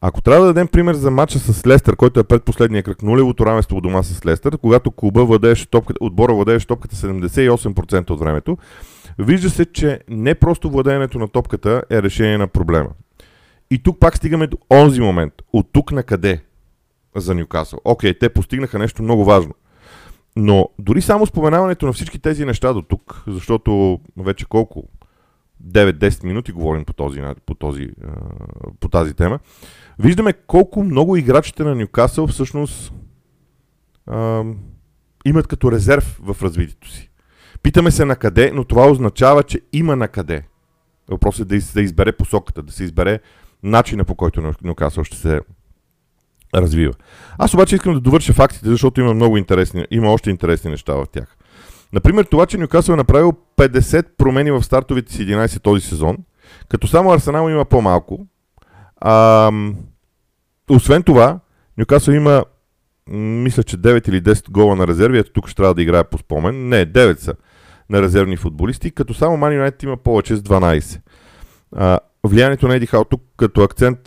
ако 0.02 0.22
трябва 0.22 0.46
да 0.46 0.54
дадем 0.54 0.68
пример 0.68 0.94
за 0.94 1.12
матча 1.12 1.40
с 1.40 1.68
Лестър, 1.68 1.96
който 1.96 2.20
е 2.20 2.24
предпоследния 2.24 2.84
кръг, 2.84 3.04
нулевото 3.04 3.46
равенство 3.46 3.82
дома 3.82 4.04
с 4.04 4.26
Лестър, 4.26 4.58
когато 4.58 4.92
клуба 4.92 5.26
владееше 5.26 5.70
топката, 5.70 5.98
отбора 6.02 6.34
владееше 6.34 6.68
топката 6.68 6.96
78% 6.96 8.10
от 8.10 8.20
времето, 8.20 8.58
вижда 9.20 9.50
се, 9.50 9.66
че 9.66 10.00
не 10.10 10.36
просто 10.36 10.70
владеенето 10.70 11.20
на 11.20 11.28
топката 11.28 11.84
е 11.90 12.02
решение 12.02 12.38
на 12.38 12.48
проблема. 12.48 12.90
И 13.76 13.80
тук 13.80 14.00
пак 14.00 14.18
стигаме 14.18 14.48
до 14.48 14.58
онзи 14.72 15.02
момент. 15.02 15.34
От 15.54 15.70
тук 15.72 15.92
на 15.92 16.04
къде 16.04 16.44
за 17.16 17.36
Нюкасъл? 17.36 17.80
Окей, 17.86 18.20
те 18.20 18.30
постигнаха 18.30 18.80
нещо 18.80 19.04
много 19.04 19.26
важно. 19.26 19.54
Но 20.36 20.70
дори 20.80 21.02
само 21.02 21.26
споменаването 21.26 21.86
на 21.86 21.94
всички 21.94 22.20
тези 22.20 22.46
неща 22.46 22.74
до 22.74 22.82
тук, 22.82 23.24
защото 23.28 24.00
вече 24.18 24.46
колко 24.46 24.84
9-10 25.68 26.24
минути 26.24 26.52
говорим 26.52 26.86
по, 26.86 26.94
този, 26.94 27.22
по, 27.46 27.56
този, 27.56 27.90
по 28.80 28.90
тази 28.90 29.14
тема, 29.14 29.40
виждаме 30.00 30.34
колко 30.34 30.84
много 30.84 31.16
играчите 31.16 31.64
на 31.64 31.76
Ньюкасъл 31.76 32.28
всъщност 32.28 32.94
а, 34.08 34.44
имат 35.26 35.48
като 35.48 35.72
резерв 35.72 36.20
в 36.24 36.44
развитието 36.44 36.90
си. 36.90 37.10
Питаме 37.64 37.92
се 37.92 38.06
на 38.06 38.16
къде, 38.16 38.52
но 38.54 38.64
това 38.64 38.92
означава, 38.92 39.44
че 39.44 39.62
има 39.74 39.96
на 39.96 40.08
къде. 40.08 40.44
Въпросът 41.10 41.52
е 41.52 41.58
да, 41.58 41.66
да 41.74 41.82
избере 41.82 42.12
посоката, 42.12 42.64
да 42.64 42.72
се 42.72 42.84
избере 42.84 43.20
начина 43.66 44.04
по 44.04 44.16
който 44.16 44.54
Ньюкасъл 44.64 45.04
ще 45.04 45.18
се 45.18 45.42
развива. 46.56 46.94
Аз 47.38 47.54
обаче 47.54 47.76
искам 47.76 47.94
да 47.94 48.00
довърша 48.00 48.34
фактите, 48.34 48.70
защото 48.70 49.02
има 49.02 49.14
много 49.14 49.38
интересни, 49.38 49.86
има 49.92 50.12
още 50.12 50.30
интересни 50.30 50.72
неща 50.72 50.94
в 50.94 51.06
тях. 51.12 51.38
Например, 51.94 52.24
това, 52.26 52.46
че 52.46 52.58
Нюкасъл 52.58 52.94
е 52.94 52.98
направил 52.98 53.34
50 53.58 54.06
промени 54.18 54.52
в 54.52 54.64
стартовите 54.64 55.14
си 55.14 55.28
11 55.28 55.62
този 55.62 55.82
сезон, 55.82 56.18
като 56.70 56.88
само 56.88 57.12
Арсенал 57.12 57.50
има 57.50 57.66
по-малко. 57.66 58.28
А, 58.98 59.52
освен 60.70 61.04
това, 61.04 61.40
Нюкасъл 61.78 62.14
има 62.14 62.46
мисля, 63.10 63.64
че 63.64 63.78
9 63.78 64.10
или 64.10 64.22
10 64.22 64.52
гола 64.52 64.76
на 64.76 64.88
резерви. 64.88 65.20
Ето 65.20 65.32
тук 65.32 65.48
ще 65.48 65.56
трябва 65.56 65.74
да 65.74 65.82
играе 65.82 66.04
по 66.04 66.18
спомен. 66.18 66.70
Не, 66.70 66.86
9 66.86 67.20
са 67.20 67.34
на 67.90 68.02
резервни 68.02 68.38
футболисти, 68.38 68.92
като 68.92 69.14
само 69.14 69.38
Ман 69.38 69.54
Юнайтед 69.54 69.84
има 69.84 69.98
повече 69.98 70.36
с 70.36 70.42
12. 70.42 71.02
А, 71.76 72.00
влиянието 72.28 72.68
на 72.68 72.76
Еди 72.76 72.86
Хал, 72.86 73.04
тук 73.04 73.22
като 73.38 73.62
акцент, 73.62 74.00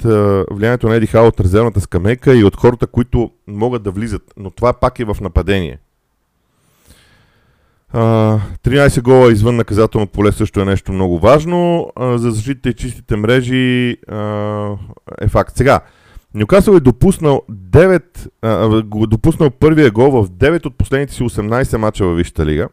влиянието 0.50 0.88
на 0.88 0.94
Еди 0.94 1.06
Хал 1.06 1.26
от 1.26 1.40
резервната 1.40 1.80
скамейка 1.80 2.37
и 2.37 2.44
от 2.44 2.56
хората, 2.56 2.87
които 2.87 3.30
могат 3.46 3.82
да 3.82 3.90
влизат, 3.90 4.22
но 4.37 4.50
това 4.50 4.72
пак 4.72 4.98
е 4.98 5.04
в 5.04 5.16
нападение. 5.20 5.78
А, 7.92 8.00
13 8.64 9.02
гола 9.02 9.32
извън 9.32 9.56
наказателно 9.56 10.06
поле 10.06 10.32
също 10.32 10.60
е 10.60 10.64
нещо 10.64 10.92
много 10.92 11.18
важно. 11.18 11.90
За 12.00 12.30
защитите 12.30 12.68
и 12.68 12.75
чистите 12.75 13.16
мрежи 13.16 13.96
е 15.20 15.28
факт. 15.28 15.56
Сега, 15.56 15.80
Нюкасъл 16.34 16.75
е 16.75 16.80
допуснал 16.80 17.42
9, 17.50 18.28
а, 18.42 18.82
допуснал 19.06 19.50
първия 19.50 19.90
гол 19.90 20.10
в 20.10 20.30
9 20.30 20.66
от 20.66 20.78
последните 20.78 21.14
си 21.14 21.22
18 21.22 21.76
мача 21.76 22.04
във 22.04 22.16
Висшата 22.16 22.46
лига, 22.46 22.68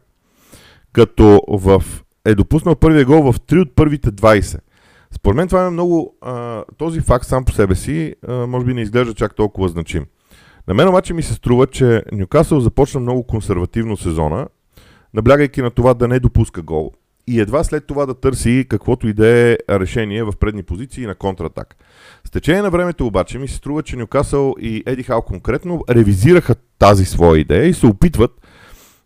като 0.92 1.42
в, 1.48 1.84
е 2.24 2.34
допуснал 2.34 2.74
първия 2.74 3.04
гол 3.04 3.32
в 3.32 3.40
3 3.40 3.62
от 3.62 3.74
първите 3.74 4.10
20. 4.10 4.58
Според 5.12 5.36
мен 5.36 5.48
това 5.48 5.66
е 5.66 5.70
много, 5.70 6.16
а, 6.20 6.64
този 6.78 7.00
факт 7.00 7.26
сам 7.26 7.44
по 7.44 7.52
себе 7.52 7.74
си, 7.74 8.14
а, 8.28 8.46
може 8.46 8.66
би 8.66 8.74
не 8.74 8.82
изглежда 8.82 9.14
чак 9.14 9.34
толкова 9.34 9.68
значим. 9.68 10.06
На 10.68 10.74
мен 10.74 10.88
обаче 10.88 11.14
ми 11.14 11.22
се 11.22 11.34
струва, 11.34 11.66
че 11.66 12.02
Нюкасъл 12.12 12.60
започна 12.60 13.00
много 13.00 13.22
консервативно 13.22 13.96
сезона, 13.96 14.46
наблягайки 15.14 15.62
на 15.62 15.70
това 15.70 15.94
да 15.94 16.08
не 16.08 16.20
допуска 16.20 16.62
гол. 16.62 16.92
И 17.26 17.40
едва 17.40 17.64
след 17.64 17.86
това 17.86 18.06
да 18.06 18.14
търси 18.14 18.66
каквото 18.68 19.08
и 19.08 19.12
да 19.12 19.28
е 19.28 19.56
решение 19.70 20.24
в 20.24 20.32
предни 20.40 20.62
позиции 20.62 21.06
на 21.06 21.14
контратак. 21.14 21.76
С 22.24 22.30
течение 22.30 22.62
на 22.62 22.70
времето 22.70 23.06
обаче 23.06 23.38
ми 23.38 23.48
се 23.48 23.54
струва, 23.54 23.82
че 23.82 23.96
Нюкасъл 23.96 24.54
и 24.60 24.82
Еди 24.86 25.02
Хал 25.02 25.22
конкретно 25.22 25.84
ревизираха 25.90 26.54
тази 26.78 27.04
своя 27.04 27.40
идея 27.40 27.64
и 27.64 27.74
се 27.74 27.86
опитват 27.86 28.30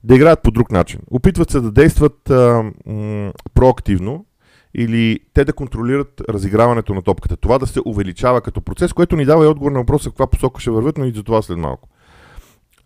да 0.05 0.15
играят 0.15 0.43
по 0.43 0.51
друг 0.51 0.73
начин. 0.73 1.01
Опитват 1.11 1.51
се 1.51 1.61
да 1.61 1.71
действат 1.71 2.31
а, 2.31 2.63
м- 2.87 3.33
проактивно 3.55 4.25
или 4.75 5.21
те 5.35 5.45
да 5.45 5.53
контролират 5.53 6.23
разиграването 6.29 6.95
на 6.95 7.03
топката. 7.03 7.37
Това 7.37 7.59
да 7.59 7.67
се 7.67 7.81
увеличава 7.85 8.41
като 8.41 8.61
процес, 8.61 8.93
което 8.93 9.17
ни 9.17 9.25
дава 9.25 9.45
и 9.45 9.49
отговор 9.49 9.73
на 9.73 9.79
въпроса 9.79 10.11
каква 10.11 10.27
посока 10.27 10.61
ще 10.61 10.71
вървят, 10.71 10.99
но 10.99 11.05
и 11.05 11.13
за 11.13 11.23
това 11.23 11.43
след 11.43 11.59
малко. 11.59 11.89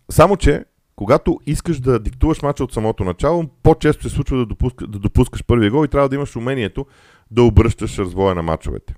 Само, 0.09 0.37
че 0.37 0.65
когато 0.95 1.39
искаш 1.45 1.79
да 1.79 1.99
диктуваш 1.99 2.41
мача 2.41 2.63
от 2.63 2.73
самото 2.73 3.03
начало, 3.03 3.45
по-често 3.63 4.09
се 4.09 4.15
случва 4.15 4.37
да, 4.37 4.45
допуска, 4.45 4.87
да 4.87 4.99
допускаш 4.99 5.43
първия 5.43 5.71
гол 5.71 5.85
и 5.85 5.87
трябва 5.87 6.09
да 6.09 6.15
имаш 6.15 6.35
умението 6.35 6.85
да 7.31 7.43
обръщаш 7.43 7.97
развоя 7.97 8.35
на 8.35 8.41
мачовете. 8.41 8.93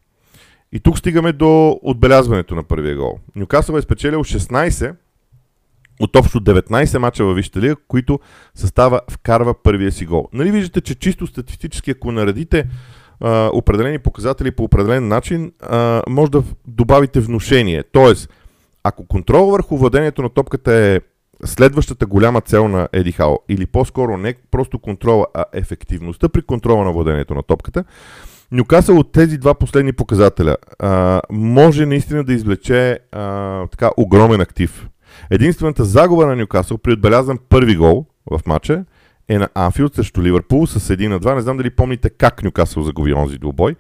И 0.72 0.80
тук 0.80 0.98
стигаме 0.98 1.34
до 1.34 1.80
отбелязването 1.82 2.56
на 2.56 2.64
първия 2.64 2.96
гол. 2.96 3.20
Нюкасъл 3.36 3.76
е 3.76 3.82
спечелил 3.82 4.20
16 4.20 4.96
от 6.00 6.16
общо 6.16 6.42
19 6.42 6.98
мача 6.98 7.26
във 7.26 7.36
Висшата 7.36 7.62
лига, 7.62 7.76
които 7.88 8.20
състава 8.56 9.02
вкарва 9.12 9.54
първия 9.64 9.92
си 9.92 10.06
гол. 10.06 10.30
Нали 10.34 10.52
виждате, 10.52 10.82
че 10.82 10.96
чисто 10.96 11.28
статистически, 11.28 11.92
ако 11.92 12.12
наредите 12.12 12.66
а, 13.20 13.50
определени 13.54 14.00
показатели 14.00 14.52
по 14.52 14.64
определен 14.64 15.08
начин, 15.08 15.52
а, 15.62 16.04
може 16.10 16.32
да 16.32 16.44
добавите 16.68 17.20
внушение. 17.20 17.84
Тоест, 17.92 18.30
ако 18.84 19.08
контрол 19.08 19.46
върху 19.46 19.78
владението 19.78 20.22
на 20.22 20.30
топката 20.30 20.74
е 20.74 21.00
следващата 21.46 22.06
голяма 22.06 22.42
цел 22.42 22.68
на 22.68 22.88
Еди 22.94 23.12
Хао, 23.12 23.36
или 23.50 23.66
по-скоро 23.66 24.18
не 24.18 24.34
просто 24.52 24.80
контрола, 24.80 25.26
а 25.34 25.46
ефективността 25.54 26.30
при 26.30 26.42
контрола 26.42 26.86
на 26.86 26.92
владението 26.92 27.36
на 27.36 27.44
топката, 27.44 27.84
Нюкасъл 28.52 28.98
от 28.98 29.12
тези 29.12 29.38
два 29.38 29.54
последни 29.54 29.94
показателя 29.94 30.58
а, 30.80 31.22
може 31.32 31.86
наистина 31.86 32.24
да 32.24 32.34
извлече 32.34 33.00
а, 33.12 33.68
така 33.68 33.92
огромен 33.98 34.42
актив. 34.42 34.88
Единствената 35.30 35.86
загуба 35.86 36.26
на 36.26 36.36
Нюкасъл 36.36 36.78
при 36.78 36.94
отбелязан 36.94 37.40
първи 37.50 37.76
гол 37.76 38.06
в 38.32 38.42
матча 38.46 38.86
е 39.28 39.38
на 39.38 39.50
Анфилд 39.56 39.96
срещу 39.96 40.24
Ливърпул 40.24 40.68
с 40.68 40.80
1 40.80 41.08
на 41.08 41.20
2. 41.20 41.36
Не 41.36 41.42
знам 41.42 41.58
дали 41.58 41.70
помните 41.70 42.10
как 42.10 42.44
Нюкасъл 42.44 42.84
загуби 42.84 43.14
онзи 43.14 43.38
двубой. 43.38 43.76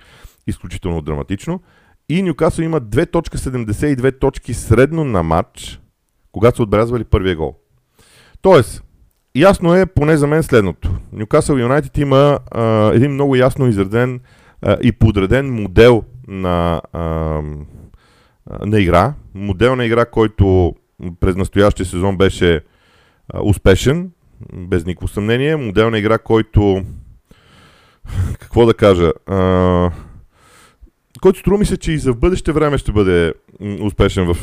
Изключително 0.48 1.02
драматично. 1.02 1.62
И 2.10 2.22
Нюкасъл 2.22 2.64
има 2.64 2.82
2.72 2.82 4.20
точки 4.20 4.54
средно 4.54 5.04
на 5.04 5.24
матч, 5.24 5.82
когато 6.32 6.56
са 6.56 6.64
отбелязвали 6.64 7.04
първия 7.04 7.36
гол. 7.36 7.56
Тоест, 8.42 8.84
ясно 9.36 9.76
е 9.76 9.86
поне 9.86 10.18
за 10.18 10.28
мен 10.28 10.44
следното. 10.44 10.92
Нюкасъл 11.14 11.56
Юнайтед 11.56 11.98
има 11.98 12.40
а, 12.52 12.92
един 12.94 13.12
много 13.12 13.36
ясно 13.36 13.68
изреден 13.68 14.20
а, 14.62 14.78
и 14.82 14.92
подреден 14.92 15.54
модел 15.54 16.04
на, 16.28 16.82
а, 16.94 17.02
на 18.66 18.80
игра. 18.80 19.14
Модел 19.34 19.76
на 19.76 19.86
игра, 19.86 20.06
който 20.06 20.76
през 21.20 21.36
настоящия 21.36 21.86
сезон 21.86 22.18
беше 22.18 22.62
а, 23.30 23.42
успешен, 23.44 24.12
без 24.54 24.86
никакво 24.86 25.08
съмнение. 25.08 25.56
Модел 25.56 25.90
на 25.90 25.98
игра, 25.98 26.18
който 26.18 26.84
какво 28.40 28.66
да 28.66 28.74
кажа, 28.74 29.14
а, 29.26 29.92
който 31.22 31.40
струва 31.40 31.58
ми 31.58 31.66
се, 31.66 31.78
че 31.78 31.92
и 31.92 31.98
за 31.98 32.14
в 32.14 32.20
бъдеще 32.20 32.52
време 32.52 32.78
ще 32.78 32.92
бъде 32.92 33.34
успешен 33.82 34.34
в, 34.34 34.38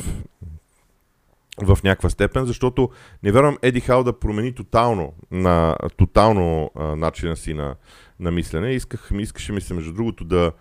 в 1.63 1.79
някаква 1.85 2.11
степен, 2.11 2.45
защото 2.45 2.91
не 3.23 3.33
вярвам 3.33 3.59
Еди 3.63 3.81
Хал 3.81 4.05
да 4.05 4.19
промени 4.19 4.53
тотално, 4.53 5.13
на, 5.31 5.77
тотално 5.97 6.71
а, 6.75 6.97
начина 6.97 7.37
си 7.37 7.55
на, 7.55 7.75
на 8.21 8.31
мислене. 8.31 8.71
Исках, 8.73 9.11
искаше 9.19 9.53
ми 9.53 9.61
се, 9.61 9.75
между 9.75 9.93
другото, 9.93 10.25
да 10.25 10.53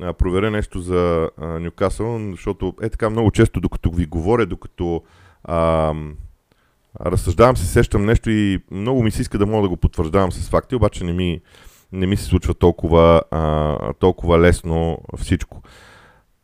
а, 0.00 0.12
проверя 0.12 0.50
нещо 0.50 0.80
за 0.80 1.30
Нюкасъл, 1.38 2.30
защото 2.30 2.74
е 2.82 2.88
така 2.88 3.10
много 3.10 3.30
често, 3.30 3.60
докато 3.60 3.90
ви 3.90 4.06
говоря, 4.06 4.46
докато 4.46 5.02
разсъждавам 7.00 7.56
се, 7.56 7.66
сещам 7.66 8.04
нещо 8.04 8.30
и 8.30 8.60
много 8.70 9.02
ми 9.02 9.10
се 9.10 9.22
иска 9.22 9.38
да 9.38 9.46
мога 9.46 9.62
да 9.62 9.68
го 9.68 9.76
потвърждавам 9.76 10.32
с 10.32 10.48
факти, 10.48 10.74
обаче 10.74 11.04
не 11.04 11.12
ми, 11.12 11.40
не 11.92 12.06
ми 12.06 12.16
се 12.16 12.24
случва 12.24 12.54
толкова, 12.54 13.22
а, 13.30 13.92
толкова 13.92 14.40
лесно 14.40 14.98
всичко 15.16 15.62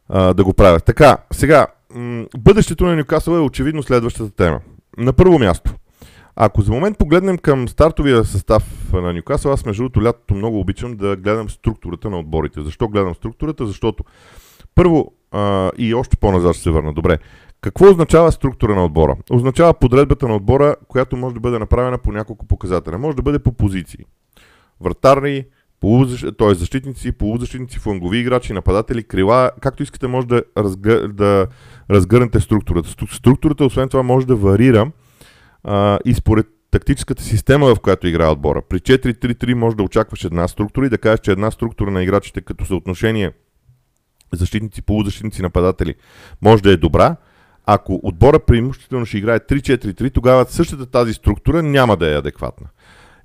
а, 0.08 0.34
да 0.34 0.44
го 0.44 0.54
правя. 0.54 0.80
Така, 0.80 1.18
сега, 1.32 1.66
м- 1.94 2.26
бъдещето 2.38 2.84
на 2.84 2.96
Нюкасъл 2.96 3.32
е 3.32 3.40
очевидно 3.40 3.82
следващата 3.82 4.30
тема. 4.30 4.60
На 4.98 5.12
първо 5.12 5.38
място, 5.38 5.74
ако 6.36 6.62
за 6.62 6.72
момент 6.72 6.98
погледнем 6.98 7.38
към 7.38 7.68
стартовия 7.68 8.24
състав 8.24 8.92
на 8.92 9.12
Нюкасъл, 9.12 9.52
аз 9.52 9.66
между 9.66 9.82
другото 9.82 10.02
лятото 10.02 10.34
много 10.34 10.60
обичам 10.60 10.96
да 10.96 11.16
гледам 11.16 11.50
структурата 11.50 12.10
на 12.10 12.18
отборите. 12.18 12.62
Защо 12.62 12.88
гледам 12.88 13.14
структурата? 13.14 13.66
Защото 13.66 14.04
първо 14.74 15.12
а, 15.30 15.70
и 15.78 15.94
още 15.94 16.16
по-назад 16.16 16.54
ще 16.54 16.62
се 16.62 16.70
върна. 16.70 16.92
Добре. 16.92 17.18
Какво 17.64 17.90
означава 17.90 18.32
структура 18.32 18.74
на 18.74 18.84
отбора? 18.84 19.16
Означава 19.30 19.74
подредбата 19.74 20.28
на 20.28 20.36
отбора, 20.36 20.76
която 20.88 21.16
може 21.16 21.34
да 21.34 21.40
бъде 21.40 21.58
направена 21.58 21.98
по 21.98 22.12
няколко 22.12 22.46
показателя. 22.46 22.98
Може 22.98 23.16
да 23.16 23.22
бъде 23.22 23.38
по 23.38 23.52
позиции. 23.52 24.04
Вратарни, 24.80 25.44
т.е. 26.38 26.54
защитници, 26.54 27.12
полузащитници, 27.12 27.78
флангови 27.78 28.18
играчи, 28.18 28.52
нападатели, 28.52 29.04
крила, 29.04 29.50
както 29.60 29.82
искате 29.82 30.06
може 30.06 30.26
да, 30.26 30.42
разгъ... 30.58 31.08
да 31.08 31.46
разгърнете 31.90 32.40
структурата. 32.40 32.88
Структурата, 33.12 33.64
освен 33.64 33.88
това, 33.88 34.02
може 34.02 34.26
да 34.26 34.36
варира 34.36 34.90
а, 35.62 35.98
и 36.04 36.14
според 36.14 36.46
тактическата 36.70 37.22
система, 37.22 37.74
в 37.74 37.80
която 37.80 38.06
играе 38.06 38.28
отбора. 38.28 38.62
При 38.68 38.78
4-3-3 38.78 39.54
може 39.54 39.76
да 39.76 39.82
очакваш 39.82 40.24
една 40.24 40.48
структура 40.48 40.86
и 40.86 40.90
да 40.90 40.98
кажеш, 40.98 41.20
че 41.20 41.32
една 41.32 41.50
структура 41.50 41.90
на 41.90 42.02
играчите 42.02 42.40
като 42.40 42.64
съотношение 42.64 43.32
защитници, 44.32 44.82
полузащитници, 44.82 45.42
нападатели 45.42 45.94
може 46.42 46.62
да 46.62 46.72
е 46.72 46.76
добра. 46.76 47.16
Ако 47.66 48.00
отбора 48.02 48.38
преимуществено 48.38 49.06
ще 49.06 49.18
играе 49.18 49.38
3-4-3, 49.38 50.12
тогава 50.12 50.46
същата 50.48 50.86
тази 50.86 51.12
структура 51.12 51.62
няма 51.62 51.96
да 51.96 52.12
е 52.12 52.18
адекватна. 52.18 52.66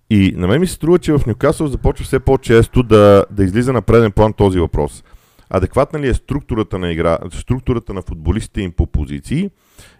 И 0.10 0.34
на 0.38 0.48
мен 0.48 0.60
ми 0.60 0.68
се 0.68 0.74
струва, 0.74 1.00
че 1.00 1.14
в 1.14 1.26
Нюкасъл 1.28 1.68
започва 1.68 2.06
все 2.06 2.20
по-често 2.20 2.84
да, 2.84 3.26
да 3.32 3.44
излиза 3.44 3.74
на 3.74 3.82
преден 3.82 4.12
план 4.12 4.34
този 4.34 4.60
въпрос. 4.60 5.04
Адекватна 5.50 6.00
ли 6.00 6.08
е 6.08 6.14
структурата 6.14 6.80
на 6.80 6.92
игра, 6.92 7.18
структурата 7.34 7.94
на 7.94 8.02
футболистите 8.02 8.62
им 8.62 8.72
по 8.72 8.88
позиции 8.88 9.50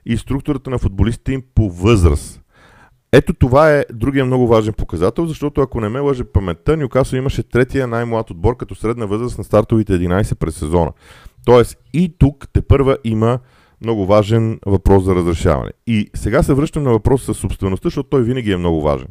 и 0.06 0.18
структурата 0.18 0.70
на 0.70 0.78
футболистите 0.78 1.32
им 1.34 1.44
по 1.56 1.70
възраст? 1.70 2.42
Ето 3.12 3.34
това 3.34 3.72
е 3.72 3.86
другия 3.94 4.26
много 4.26 4.48
важен 4.48 4.74
показател, 4.74 5.26
защото 5.26 5.62
ако 5.62 5.82
не 5.82 5.90
ме 5.90 6.00
лъже 6.00 6.24
паметта, 6.24 6.78
Нюкасъл 6.78 7.18
имаше 7.18 7.44
третия 7.44 7.88
най-млад 7.88 8.32
отбор 8.32 8.58
като 8.58 8.76
средна 8.76 9.06
възраст 9.06 9.38
на 9.38 9.44
стартовите 9.44 9.94
11 9.94 10.36
през 10.36 10.56
сезона. 10.56 10.92
Тоест 11.46 11.78
и 11.94 12.16
тук 12.20 12.48
те 12.54 12.62
първа 12.62 12.98
има 13.04 13.40
много 13.82 14.06
важен 14.06 14.60
въпрос 14.66 15.04
за 15.04 15.16
разрешаване. 15.16 15.72
И 15.88 16.10
сега 16.16 16.44
се 16.44 16.54
връщам 16.54 16.84
на 16.84 16.92
въпроса 16.92 17.34
с 17.34 17.38
собствеността, 17.38 17.88
защото 17.88 18.10
той 18.10 18.24
винаги 18.24 18.52
е 18.52 18.58
много 18.58 18.82
важен. 18.82 19.08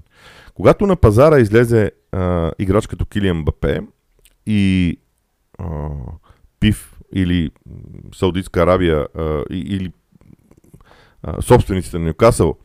Когато 0.55 0.87
на 0.87 0.97
пазара 0.97 1.39
излезе 1.39 1.91
а, 2.13 2.53
играч 2.59 2.87
като 2.87 3.07
Килиан 3.07 3.45
Бапе 3.45 3.81
и 4.47 4.97
а, 5.59 5.89
Пив 6.61 6.95
или 7.15 7.51
Саудитска 8.15 8.63
Арабия 8.63 9.07
а, 9.15 9.43
или 9.51 9.93
а, 11.23 11.43
собствениците 11.43 11.99
на 11.99 12.05
Ньюкасъл, 12.05 12.57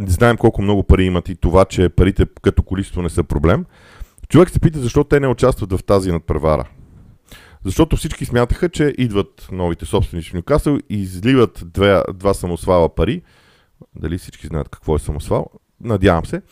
не 0.00 0.10
знаем 0.10 0.36
колко 0.36 0.62
много 0.62 0.82
пари 0.82 1.04
имат 1.04 1.28
и 1.28 1.34
това, 1.34 1.64
че 1.64 1.88
парите 1.88 2.26
като 2.42 2.62
количество 2.62 3.02
не 3.02 3.08
са 3.08 3.24
проблем, 3.24 3.64
човек 4.28 4.50
се 4.50 4.60
пита 4.60 4.78
защо 4.78 5.04
те 5.04 5.20
не 5.20 5.28
участват 5.28 5.72
в 5.72 5.84
тази 5.84 6.12
надпревара. 6.12 6.68
Защото 7.66 7.96
всички 7.96 8.24
смятаха, 8.24 8.68
че 8.68 8.94
идват 8.98 9.48
новите 9.52 9.86
собственици 9.86 10.30
в 10.30 10.34
Ньюкасъл 10.34 10.78
и 10.90 11.00
изливат 11.00 11.62
две, 11.64 12.02
два 12.14 12.34
самосвала 12.34 12.94
пари. 12.94 13.22
Дали 13.96 14.18
всички 14.18 14.46
знаят 14.46 14.68
какво 14.68 14.96
е 14.96 14.98
самосвал? 14.98 15.46
Надявам 15.80 16.26
се. 16.26 16.42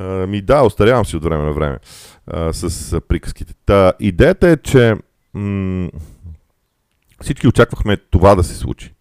ми 0.28 0.42
да, 0.42 0.62
остарявам 0.62 1.04
си 1.04 1.16
от 1.16 1.24
време 1.24 1.44
на 1.44 1.52
време 1.52 1.78
а, 2.26 2.52
с 2.52 3.00
приказките. 3.00 3.54
Та, 3.66 3.92
идеята 4.00 4.48
е, 4.48 4.56
че 4.56 4.94
м- 5.34 5.90
всички 7.22 7.48
очаквахме 7.48 7.96
това 7.96 8.34
да 8.34 8.44
се 8.44 8.54
случи. 8.54 8.94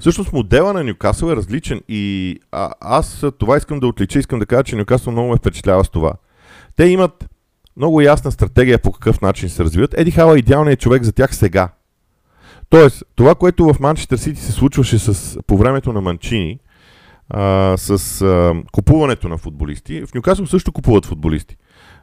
Всъщност 0.00 0.32
модела 0.32 0.72
на 0.72 0.84
Ньюкасъл 0.84 1.28
е 1.28 1.36
различен 1.36 1.80
и 1.88 2.38
а, 2.50 2.72
аз 2.80 3.24
това 3.38 3.56
искам 3.56 3.80
да 3.80 3.86
отлича, 3.86 4.18
искам 4.18 4.38
да 4.38 4.46
кажа, 4.46 4.64
че 4.64 4.76
Ньюкасъл 4.76 5.12
много 5.12 5.30
ме 5.30 5.36
впечатлява 5.36 5.84
с 5.84 5.90
това. 5.90 6.12
Те 6.76 6.84
имат 6.84 7.28
много 7.76 8.00
ясна 8.00 8.32
стратегия 8.32 8.78
по 8.78 8.92
какъв 8.92 9.20
начин 9.20 9.48
се 9.48 9.64
развиват. 9.64 9.94
Еди 9.98 10.10
Хала 10.10 10.34
е 10.34 10.38
идеалният 10.38 10.80
човек 10.80 11.02
за 11.02 11.12
тях 11.12 11.34
сега. 11.34 11.68
Тоест, 12.68 13.04
това, 13.14 13.34
което 13.34 13.72
в 13.72 13.80
Манчестър 13.80 14.16
Сити 14.16 14.40
се 14.40 14.52
случваше 14.52 14.98
с, 14.98 15.38
по 15.46 15.56
времето 15.56 15.92
на 15.92 16.00
Манчини, 16.00 16.58
а, 17.30 17.74
с 17.76 18.22
а, 18.22 18.54
купуването 18.72 19.28
на 19.28 19.38
футболисти, 19.38 20.06
в 20.06 20.14
Ньюкасъл 20.14 20.46
също 20.46 20.72
купуват 20.72 21.06
футболисти 21.06 21.56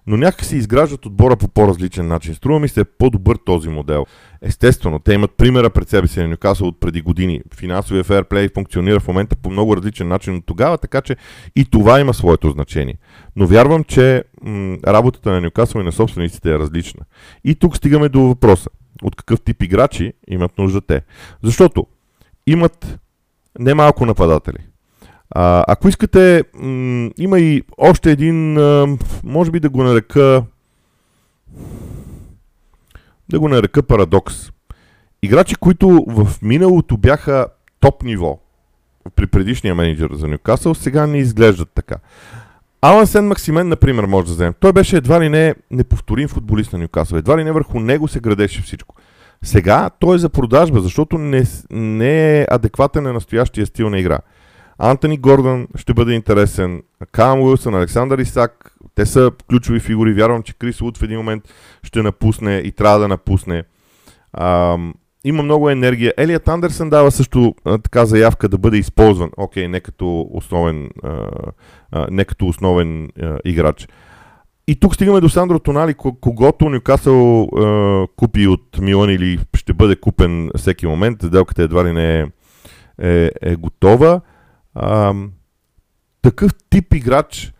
но 0.07 0.17
някак 0.17 0.45
се 0.45 0.55
изграждат 0.55 1.05
отбора 1.05 1.35
по 1.35 1.47
по-различен 1.47 2.07
начин. 2.07 2.35
Струва 2.35 2.59
ми 2.59 2.67
се 2.69 2.79
е 2.79 2.83
по-добър 2.83 3.37
този 3.45 3.69
модел. 3.69 4.05
Естествено, 4.41 4.99
те 4.99 5.13
имат 5.13 5.31
примера 5.37 5.69
пред 5.69 5.89
себе 5.89 6.07
си 6.07 6.19
на 6.19 6.27
Нюкасъл 6.27 6.67
от 6.67 6.79
преди 6.79 7.01
години. 7.01 7.41
Финансовия 7.55 8.03
фейрплей 8.03 8.49
функционира 8.53 8.99
в 8.99 9.07
момента 9.07 9.35
по 9.35 9.49
много 9.49 9.77
различен 9.77 10.07
начин 10.07 10.35
от 10.35 10.45
тогава, 10.45 10.77
така 10.77 11.01
че 11.01 11.15
и 11.55 11.65
това 11.65 11.99
има 11.99 12.13
своето 12.13 12.49
значение. 12.49 12.97
Но 13.35 13.47
вярвам, 13.47 13.83
че 13.83 14.23
м- 14.41 14.77
работата 14.87 15.31
на 15.31 15.41
Нюкасъл 15.41 15.81
и 15.81 15.83
на 15.83 15.91
собствениците 15.91 16.51
е 16.51 16.59
различна. 16.59 17.05
И 17.43 17.55
тук 17.55 17.77
стигаме 17.77 18.09
до 18.09 18.21
въпроса. 18.21 18.69
От 19.03 19.15
какъв 19.15 19.41
тип 19.41 19.63
играчи 19.63 20.13
имат 20.27 20.57
нужда 20.57 20.81
те? 20.81 21.01
Защото 21.43 21.87
имат 22.47 22.99
немалко 23.59 24.05
нападатели. 24.05 24.68
А, 25.31 25.65
ако 25.67 25.89
искате, 25.89 26.43
м- 26.53 27.09
има 27.17 27.39
и 27.39 27.63
още 27.77 28.11
един, 28.11 28.57
а, 28.57 28.97
може 29.23 29.51
би 29.51 29.59
да 29.59 29.69
го 29.69 29.83
нарека 29.83 30.43
да 33.29 33.39
го 33.39 33.49
нарека 33.49 33.83
парадокс. 33.83 34.51
Играчи, 35.23 35.55
които 35.55 36.05
в 36.07 36.27
миналото 36.41 36.97
бяха 36.97 37.47
топ 37.79 38.03
ниво 38.03 38.39
при 39.15 39.27
предишния 39.27 39.75
менеджер 39.75 40.09
за 40.13 40.27
Ньюкасъл, 40.27 40.75
сега 40.75 41.07
не 41.07 41.17
изглеждат 41.17 41.69
така. 41.75 41.95
Алан 42.81 43.07
Сен 43.07 43.27
Максимен, 43.27 43.67
например, 43.67 44.03
може 44.03 44.27
да 44.27 44.33
вземем. 44.33 44.53
Той 44.59 44.73
беше 44.73 44.97
едва 44.97 45.21
ли 45.21 45.29
не 45.29 45.55
неповторим 45.71 46.27
футболист 46.27 46.73
на 46.73 46.79
Ньюкасъл. 46.79 47.17
Едва 47.17 47.37
ли 47.37 47.43
не 47.43 47.51
върху 47.51 47.79
него 47.79 48.07
се 48.07 48.19
градеше 48.19 48.61
всичко. 48.61 48.95
Сега 49.43 49.89
той 49.99 50.15
е 50.15 50.19
за 50.19 50.29
продажба, 50.29 50.79
защото 50.81 51.17
не, 51.17 51.43
не 51.71 52.39
е 52.39 52.47
адекватен 52.49 53.03
на 53.03 53.13
настоящия 53.13 53.65
стил 53.65 53.89
на 53.89 53.99
игра. 53.99 54.19
Антони 54.79 55.17
Гордън 55.17 55.67
ще 55.75 55.93
бъде 55.93 56.13
интересен, 56.13 56.81
Каам 57.11 57.41
Уилсън, 57.41 57.75
Александър 57.75 58.19
Исак, 58.19 58.75
те 58.95 59.05
са 59.05 59.31
ключови 59.49 59.79
фигури. 59.79 60.13
Вярвам, 60.13 60.43
че 60.43 60.53
Крис 60.53 60.81
Уд 60.81 60.97
в 60.97 61.03
един 61.03 61.17
момент 61.17 61.43
ще 61.83 62.01
напусне 62.01 62.57
и 62.57 62.71
трябва 62.71 62.99
да 62.99 63.07
напусне. 63.07 63.63
А, 64.33 64.77
има 65.23 65.43
много 65.43 65.69
енергия. 65.69 66.13
Елият 66.17 66.47
Андерсън 66.47 66.89
дава 66.89 67.11
също 67.11 67.55
а, 67.65 67.77
така 67.77 68.05
заявка 68.05 68.49
да 68.49 68.57
бъде 68.57 68.77
използван. 68.77 69.29
Окей, 69.37 69.67
не 69.67 69.79
като 69.79 70.27
основен, 70.31 70.89
а, 71.03 71.29
а, 71.91 72.07
не 72.11 72.25
като 72.25 72.47
основен 72.47 73.09
а, 73.21 73.37
играч. 73.45 73.87
И 74.67 74.79
тук 74.79 74.95
стигаме 74.95 75.21
до 75.21 75.29
Сандро 75.29 75.59
Тонали, 75.59 75.93
когато 76.21 76.69
Нюкасъл 76.69 77.43
а, 77.43 78.07
купи 78.15 78.47
от 78.47 78.79
Милан 78.81 79.09
или 79.09 79.39
ще 79.53 79.73
бъде 79.73 79.95
купен 79.95 80.49
всеки 80.57 80.87
момент. 80.87 81.23
Сделката 81.23 81.63
едва 81.63 81.85
ли 81.85 81.93
не 81.93 82.19
е, 82.19 82.25
е, 83.01 83.31
е 83.41 83.55
готова. 83.55 84.21
Такъв 86.21 86.51
тип 86.69 86.93
играч, 86.93 87.53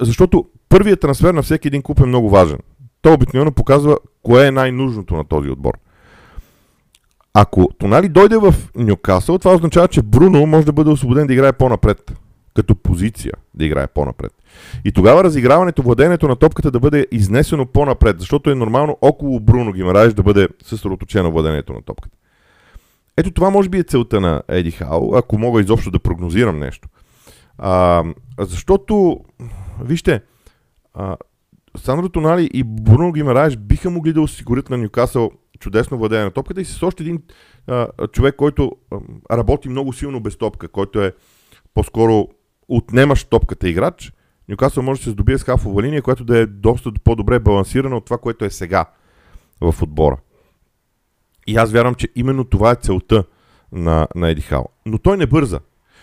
защото 0.00 0.46
първият 0.68 1.00
трансфер 1.00 1.34
на 1.34 1.42
всеки 1.42 1.68
един 1.68 1.82
клуб 1.82 2.00
е 2.00 2.06
много 2.06 2.30
важен. 2.30 2.58
Той 3.02 3.12
обикновено 3.12 3.52
показва 3.52 3.98
кое 4.22 4.46
е 4.46 4.50
най-нужното 4.50 5.16
на 5.16 5.24
този 5.24 5.50
отбор. 5.50 5.72
Ако 7.34 7.68
Тонали 7.78 8.08
дойде 8.08 8.36
в 8.36 8.54
Ньюкасъл, 8.76 9.38
това 9.38 9.54
означава, 9.54 9.88
че 9.88 10.02
Бруно 10.02 10.46
може 10.46 10.66
да 10.66 10.72
бъде 10.72 10.90
освободен 10.90 11.26
да 11.26 11.32
играе 11.32 11.52
по-напред. 11.52 12.12
Като 12.54 12.74
позиция 12.74 13.32
да 13.54 13.64
играе 13.64 13.86
по-напред. 13.86 14.32
И 14.84 14.92
тогава 14.92 15.24
разиграването, 15.24 15.82
владението 15.82 16.28
на 16.28 16.36
топката 16.36 16.70
да 16.70 16.80
бъде 16.80 17.06
изнесено 17.12 17.66
по-напред, 17.66 18.16
защото 18.18 18.50
е 18.50 18.54
нормално 18.54 18.98
около 19.02 19.40
Бруно 19.40 19.72
Гимараеш 19.72 20.12
да 20.12 20.22
бъде 20.22 20.48
съсредоточено 20.64 21.32
владението 21.32 21.72
на 21.72 21.82
топката. 21.82 22.16
Ето 23.18 23.30
това 23.30 23.50
може 23.50 23.68
би 23.68 23.78
е 23.78 23.82
целта 23.82 24.20
на 24.20 24.42
Еди 24.48 24.70
Хао, 24.70 25.14
ако 25.16 25.38
мога 25.38 25.60
изобщо 25.60 25.90
да 25.90 25.98
прогнозирам 25.98 26.58
нещо. 26.58 26.88
А, 27.58 28.04
защото, 28.38 29.20
вижте, 29.80 30.20
а, 30.94 31.16
Сандро 31.76 32.08
Тонали 32.08 32.50
и 32.54 32.64
Бруно 32.64 33.12
Гимараеш 33.12 33.56
биха 33.56 33.90
могли 33.90 34.12
да 34.12 34.20
осигурят 34.20 34.70
на 34.70 34.78
Ньюкасъл 34.78 35.30
чудесно 35.58 35.98
владение 35.98 36.24
на 36.24 36.30
топката 36.30 36.60
и 36.60 36.64
с 36.64 36.82
още 36.82 37.02
един 37.02 37.22
а, 37.66 37.86
човек, 38.12 38.36
който 38.36 38.72
а, 38.92 38.96
работи 39.36 39.68
много 39.68 39.92
силно 39.92 40.20
без 40.20 40.36
топка, 40.36 40.68
който 40.68 41.02
е 41.02 41.12
по-скоро 41.74 42.28
отнемаш 42.68 43.24
топката 43.24 43.68
играч, 43.68 44.12
Ньюкасъл 44.48 44.82
може 44.82 45.00
да 45.00 45.04
се 45.04 45.10
здобие 45.10 45.38
с 45.38 45.44
хафова 45.44 45.82
линия, 45.82 46.02
която 46.02 46.24
да 46.24 46.38
е 46.38 46.46
доста 46.46 46.92
по-добре 47.04 47.38
балансирана 47.38 47.96
от 47.96 48.04
това, 48.04 48.18
което 48.18 48.44
е 48.44 48.50
сега 48.50 48.84
в 49.60 49.74
отбора. 49.82 50.16
И 51.48 51.56
аз 51.56 51.72
вярвам, 51.72 51.94
че 51.94 52.08
именно 52.16 52.44
това 52.44 52.70
е 52.70 52.74
целта 52.74 53.24
на, 53.72 54.08
на 54.14 54.30
Еди 54.30 54.40
Хал. 54.40 54.66
Но 54.86 54.98
той 54.98 55.16
не 55.16 55.26
бърза. 55.26 55.60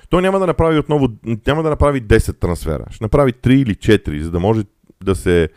Той 0.10 0.22
няма 0.22 0.40
да 0.40 0.48
направи 0.48 0.80
отново, 0.80 1.08
няма 1.48 1.64
да 1.64 1.70
направи 1.70 2.02
10 2.02 2.40
трансфера. 2.40 2.86
Ще 2.92 3.04
направи 3.04 3.34
3 3.34 3.50
или 3.54 3.76
4, 3.76 4.22
за 4.22 4.32
да 4.32 4.40
може 4.40 4.62
да 5.04 5.16
се, 5.16 5.50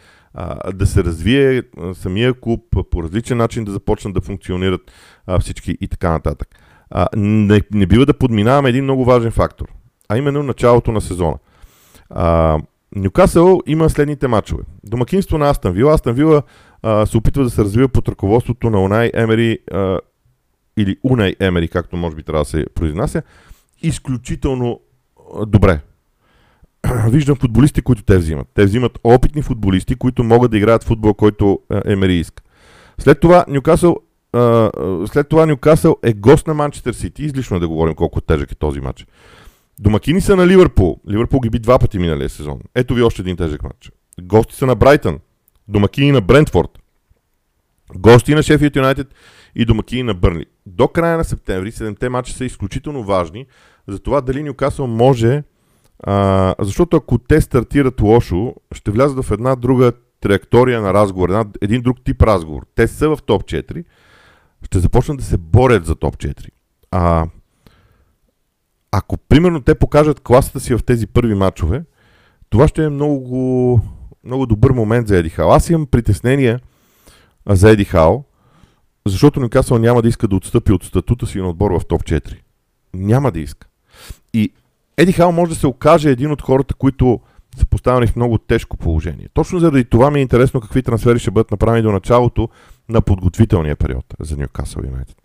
да 0.75 0.87
се 0.87 1.05
развие 1.05 1.63
самия 1.95 2.35
клуб 2.35 2.61
по 2.91 3.03
различен 3.03 3.39
начин, 3.39 3.65
да 3.65 3.73
започнат 3.73 4.15
да 4.15 4.21
функционират 4.21 4.93
всички 5.41 5.79
и 5.81 5.89
така 5.89 6.11
нататък. 6.11 6.49
Не, 7.17 7.61
не 7.73 7.87
бива 7.87 8.07
да 8.07 8.19
подминаваме 8.19 8.69
един 8.69 8.85
много 8.85 9.05
важен 9.05 9.31
фактор, 9.31 9.67
а 10.09 10.19
именно 10.19 10.43
началото 10.43 10.93
на 10.93 11.01
сезона. 11.01 11.39
А, 12.11 12.59
Нюкасъл 12.97 13.61
има 13.67 13.91
следните 13.91 14.29
матчове. 14.29 14.63
Домакинство 14.85 15.39
на 15.39 15.51
Астан 15.51 15.73
Вила. 15.73 15.95
Астан 15.95 16.15
Вила 16.15 16.43
се 17.07 17.17
опитва 17.17 17.45
да 17.45 17.51
се 17.51 17.65
развива 17.65 17.89
под 17.89 18.09
ръководството 18.09 18.71
на 18.71 18.81
Унай 18.81 19.11
Емери 19.15 19.59
а, 19.73 19.99
или 20.77 20.97
Унай 21.03 21.35
Емери, 21.41 21.69
както 21.69 21.97
може 21.97 22.17
би 22.17 22.23
трябва 22.23 22.45
да 22.45 22.51
се 22.51 22.67
произнася, 22.75 23.23
изключително 23.83 24.81
а, 25.35 25.47
добре. 25.47 25.81
Виждам 27.09 27.37
футболисти, 27.37 27.83
които 27.83 28.03
те 28.03 28.19
взимат. 28.19 28.49
Те 28.55 28.65
взимат 28.65 28.99
опитни 29.05 29.43
футболисти, 29.43 29.95
които 29.95 30.25
могат 30.25 30.51
да 30.51 30.57
играят 30.57 30.85
футбол, 30.85 31.15
който 31.15 31.61
а, 31.71 31.83
Емери 31.87 32.15
иска. 32.15 32.43
След 32.99 33.21
това 33.21 33.45
Нюкасъл 33.49 33.97
след 35.07 35.29
това 35.29 35.47
Нюкасъл 35.47 35.97
е 36.03 36.13
гост 36.13 36.47
на 36.47 36.55
Манчестър 36.55 36.93
Сити. 36.93 37.25
Излишно 37.25 37.57
е 37.57 37.61
да 37.61 37.69
говорим 37.69 37.95
колко 37.95 38.21
тежък 38.21 38.53
е 38.53 38.55
този 38.55 38.81
матч. 38.81 39.07
Домакини 39.79 40.21
са 40.21 40.37
на 40.37 40.47
Ливърпул. 40.47 41.01
Ливърпул 41.11 41.41
ги 41.41 41.51
би 41.51 41.59
два 41.59 41.79
пъти 41.79 41.99
миналия 41.99 42.29
сезон. 42.29 42.61
Ето 42.75 42.95
ви 42.95 43.03
още 43.03 43.23
един 43.23 43.37
тежък 43.37 43.63
матч. 43.63 43.93
Гости 44.23 44.55
са 44.55 44.67
на 44.67 44.75
Брайтън 44.75 45.19
домакини 45.69 46.13
на 46.13 46.21
Брентфорд, 46.21 46.79
гости 47.95 48.35
на 48.35 48.43
Шефият 48.43 48.77
Юнайтед 48.77 49.15
и 49.55 49.65
домакини 49.65 50.03
на 50.03 50.15
Бърли. 50.15 50.47
До 50.67 50.89
края 50.89 51.17
на 51.17 51.25
септември 51.25 51.73
седемте 51.73 52.09
мача 52.09 52.33
са 52.33 52.45
изключително 52.45 53.05
важни 53.05 53.47
за 53.89 53.99
това 53.99 54.21
дали 54.21 54.43
Нюкасъл 54.43 54.87
може, 54.87 55.43
а, 56.03 56.55
защото 56.59 56.97
ако 56.97 57.19
те 57.19 57.41
стартират 57.41 58.01
лошо, 58.01 58.55
ще 58.73 58.91
влязат 58.91 59.25
в 59.25 59.31
една 59.31 59.57
друга 59.57 59.93
траектория 60.21 60.81
на 60.81 60.95
разговор, 60.95 61.29
една, 61.29 61.45
един 61.61 61.83
друг 61.83 62.05
тип 62.05 62.23
разговор. 62.23 62.67
Те 62.75 62.89
са 62.89 63.09
в 63.09 63.19
топ 63.27 63.45
4, 63.45 63.85
ще 64.63 64.79
започнат 64.79 65.19
да 65.19 65.25
се 65.25 65.37
борят 65.37 65.87
за 65.87 65.95
топ 65.95 66.17
4. 66.17 66.49
А, 66.91 67.27
ако 68.93 69.17
примерно 69.17 69.61
те 69.61 69.75
покажат 69.75 70.21
класата 70.21 70.61
си 70.61 70.75
в 70.75 70.85
тези 70.85 71.07
първи 71.07 71.35
матчове, 71.35 71.85
това 72.51 72.69
ще 72.69 72.85
е 72.85 72.89
много 72.89 73.81
много 74.25 74.47
добър 74.47 74.71
момент 74.71 75.09
за 75.09 75.17
Еди 75.17 75.29
Хал. 75.29 75.53
Аз 75.53 75.71
имам 75.71 75.87
притеснение 75.87 76.59
за 77.49 77.71
Еди 77.71 77.85
Хал, 77.85 78.25
защото 79.07 79.41
Нюкасъл 79.41 79.79
няма 79.79 80.03
да 80.03 80.09
иска 80.09 80.29
да 80.29 80.37
отстъпи 80.37 80.73
от 80.73 80.85
статута 80.85 81.27
си 81.27 81.39
на 81.39 81.49
отбор 81.49 81.71
в 81.71 81.87
топ 81.89 82.03
4. 82.03 82.37
Няма 82.95 83.33
да 83.33 83.41
иска. 83.41 83.69
И 84.35 84.53
Еди 84.97 85.13
Хал 85.13 85.33
може 85.33 85.51
да 85.51 85.59
се 85.59 85.67
окаже 85.67 86.11
един 86.11 86.33
от 86.33 86.43
хората, 86.43 86.75
които 86.75 87.21
са 87.57 87.67
поставени 87.67 88.07
в 88.07 88.17
много 88.17 88.39
тежко 88.39 88.77
положение. 88.77 89.29
Точно 89.35 89.59
заради 89.59 89.85
това 89.85 90.11
ми 90.11 90.19
е 90.19 90.23
интересно 90.23 90.61
какви 90.61 90.83
трансфери 90.83 91.19
ще 91.19 91.31
бъдат 91.31 91.51
направени 91.51 91.83
до 91.83 91.93
началото 91.93 92.49
на 92.89 93.01
подготвителния 93.01 93.77
период 93.77 94.05
за 94.21 94.37
Ньюкасъл 94.37 94.83
Юнайтед. 94.85 95.17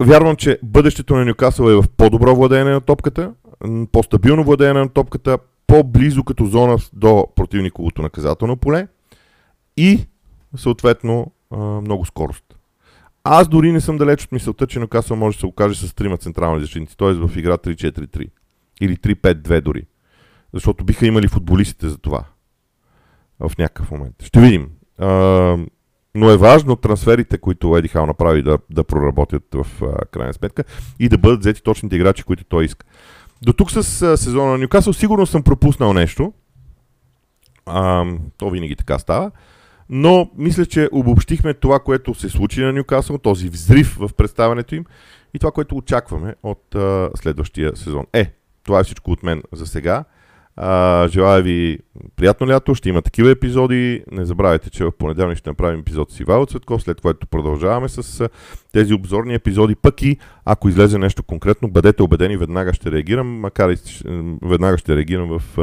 Вярвам, 0.00 0.36
че 0.36 0.58
бъдещето 0.62 1.16
на 1.16 1.24
Ньюкасъл 1.24 1.64
е 1.64 1.74
в 1.74 1.84
по-добро 1.96 2.34
владеене 2.34 2.70
на 2.70 2.80
топката, 2.80 3.32
по-стабилно 3.92 4.44
владеене 4.44 4.80
на 4.80 4.88
топката, 4.88 5.38
по-близо 5.74 6.24
като 6.24 6.46
зона 6.46 6.78
до 6.92 7.28
противниковото 7.36 8.02
наказателно 8.02 8.56
поле 8.56 8.88
и 9.76 10.06
съответно 10.56 11.32
много 11.82 12.04
скорост. 12.04 12.44
Аз 13.24 13.48
дори 13.48 13.72
не 13.72 13.80
съм 13.80 13.98
далеч 13.98 14.24
от 14.24 14.32
мисълта, 14.32 14.66
че 14.66 14.78
Ньюкасъл 14.78 15.16
може 15.16 15.36
да 15.36 15.40
се 15.40 15.46
окаже 15.46 15.88
с 15.88 15.94
трима 15.94 16.16
централни 16.16 16.60
защитници, 16.60 16.96
т.е. 16.96 17.12
в 17.12 17.36
игра 17.36 17.56
3-4-3 17.56 18.30
или 18.80 18.96
3-5-2 18.96 19.60
дори. 19.60 19.82
Защото 20.52 20.84
биха 20.84 21.06
имали 21.06 21.28
футболистите 21.28 21.88
за 21.88 21.98
това 21.98 22.24
в 23.40 23.58
някакъв 23.58 23.90
момент. 23.90 24.22
Ще 24.22 24.40
видим. 24.40 24.70
А, 24.98 25.08
но 26.14 26.30
е 26.30 26.36
важно 26.36 26.76
трансферите, 26.76 27.38
които 27.38 27.76
Еди 27.76 27.88
Хал 27.88 28.06
направи 28.06 28.42
да, 28.42 28.58
да 28.70 28.84
проработят 28.84 29.44
в 29.54 29.66
а, 29.82 30.04
крайна 30.04 30.34
сметка 30.34 30.64
и 30.98 31.08
да 31.08 31.18
бъдат 31.18 31.40
взети 31.40 31.62
точните 31.62 31.96
играчи, 31.96 32.22
които 32.22 32.44
той 32.44 32.64
иска. 32.64 32.86
До 33.44 33.52
тук 33.52 33.70
с 33.70 34.02
а, 34.02 34.16
сезона 34.16 34.50
на 34.50 34.58
Ньюкасъл 34.58 34.92
сигурно 34.92 35.26
съм 35.26 35.42
пропуснал 35.42 35.92
нещо. 35.92 36.32
А, 37.66 38.04
то 38.38 38.50
винаги 38.50 38.76
така 38.76 38.98
става. 38.98 39.30
Но 39.88 40.30
мисля, 40.36 40.66
че 40.66 40.88
обобщихме 40.92 41.54
това, 41.54 41.78
което 41.78 42.14
се 42.14 42.28
случи 42.28 42.60
на 42.60 42.72
Ньюкасъл, 42.72 43.18
този 43.18 43.48
взрив 43.48 43.96
в 43.96 44.10
представянето 44.16 44.74
им 44.74 44.84
и 45.34 45.38
това, 45.38 45.50
което 45.50 45.76
очакваме 45.76 46.34
от 46.42 46.74
а, 46.74 47.10
следващия 47.14 47.76
сезон. 47.76 48.06
Е, 48.12 48.32
това 48.62 48.80
е 48.80 48.84
всичко 48.84 49.10
от 49.10 49.22
мен 49.22 49.42
за 49.52 49.66
сега. 49.66 50.04
А, 50.56 51.08
желая 51.08 51.42
ви 51.42 51.78
приятно 52.16 52.48
лято, 52.48 52.74
ще 52.74 52.88
има 52.88 53.02
такива 53.02 53.30
епизоди. 53.30 54.04
Не 54.12 54.24
забравяйте, 54.24 54.70
че 54.70 54.84
в 54.84 54.92
понеделник 54.92 55.38
ще 55.38 55.50
направим 55.50 55.80
епизод 55.80 56.12
с 56.12 56.20
Ивайло 56.20 56.46
Цветков, 56.46 56.82
след 56.82 57.00
което 57.00 57.26
продължаваме 57.26 57.88
с 57.88 58.28
тези 58.72 58.94
обзорни 58.94 59.34
епизоди. 59.34 59.74
Пък 59.74 60.02
и 60.02 60.16
ако 60.44 60.68
излезе 60.68 60.98
нещо 60.98 61.22
конкретно, 61.22 61.70
бъдете 61.70 62.02
убедени, 62.02 62.36
веднага 62.36 62.72
ще 62.72 62.92
реагирам, 62.92 63.26
макар 63.26 63.70
и 63.70 63.76
веднага 64.42 64.78
ще 64.78 64.96
реагирам 64.96 65.38
в 65.38 65.58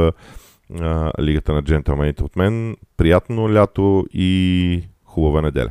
а, 0.80 1.12
Лигата 1.20 1.52
на 1.52 1.62
джентълмените 1.62 2.24
от 2.24 2.36
мен. 2.36 2.76
Приятно 2.96 3.54
лято 3.54 4.06
и 4.12 4.82
хубава 5.04 5.42
неделя! 5.42 5.70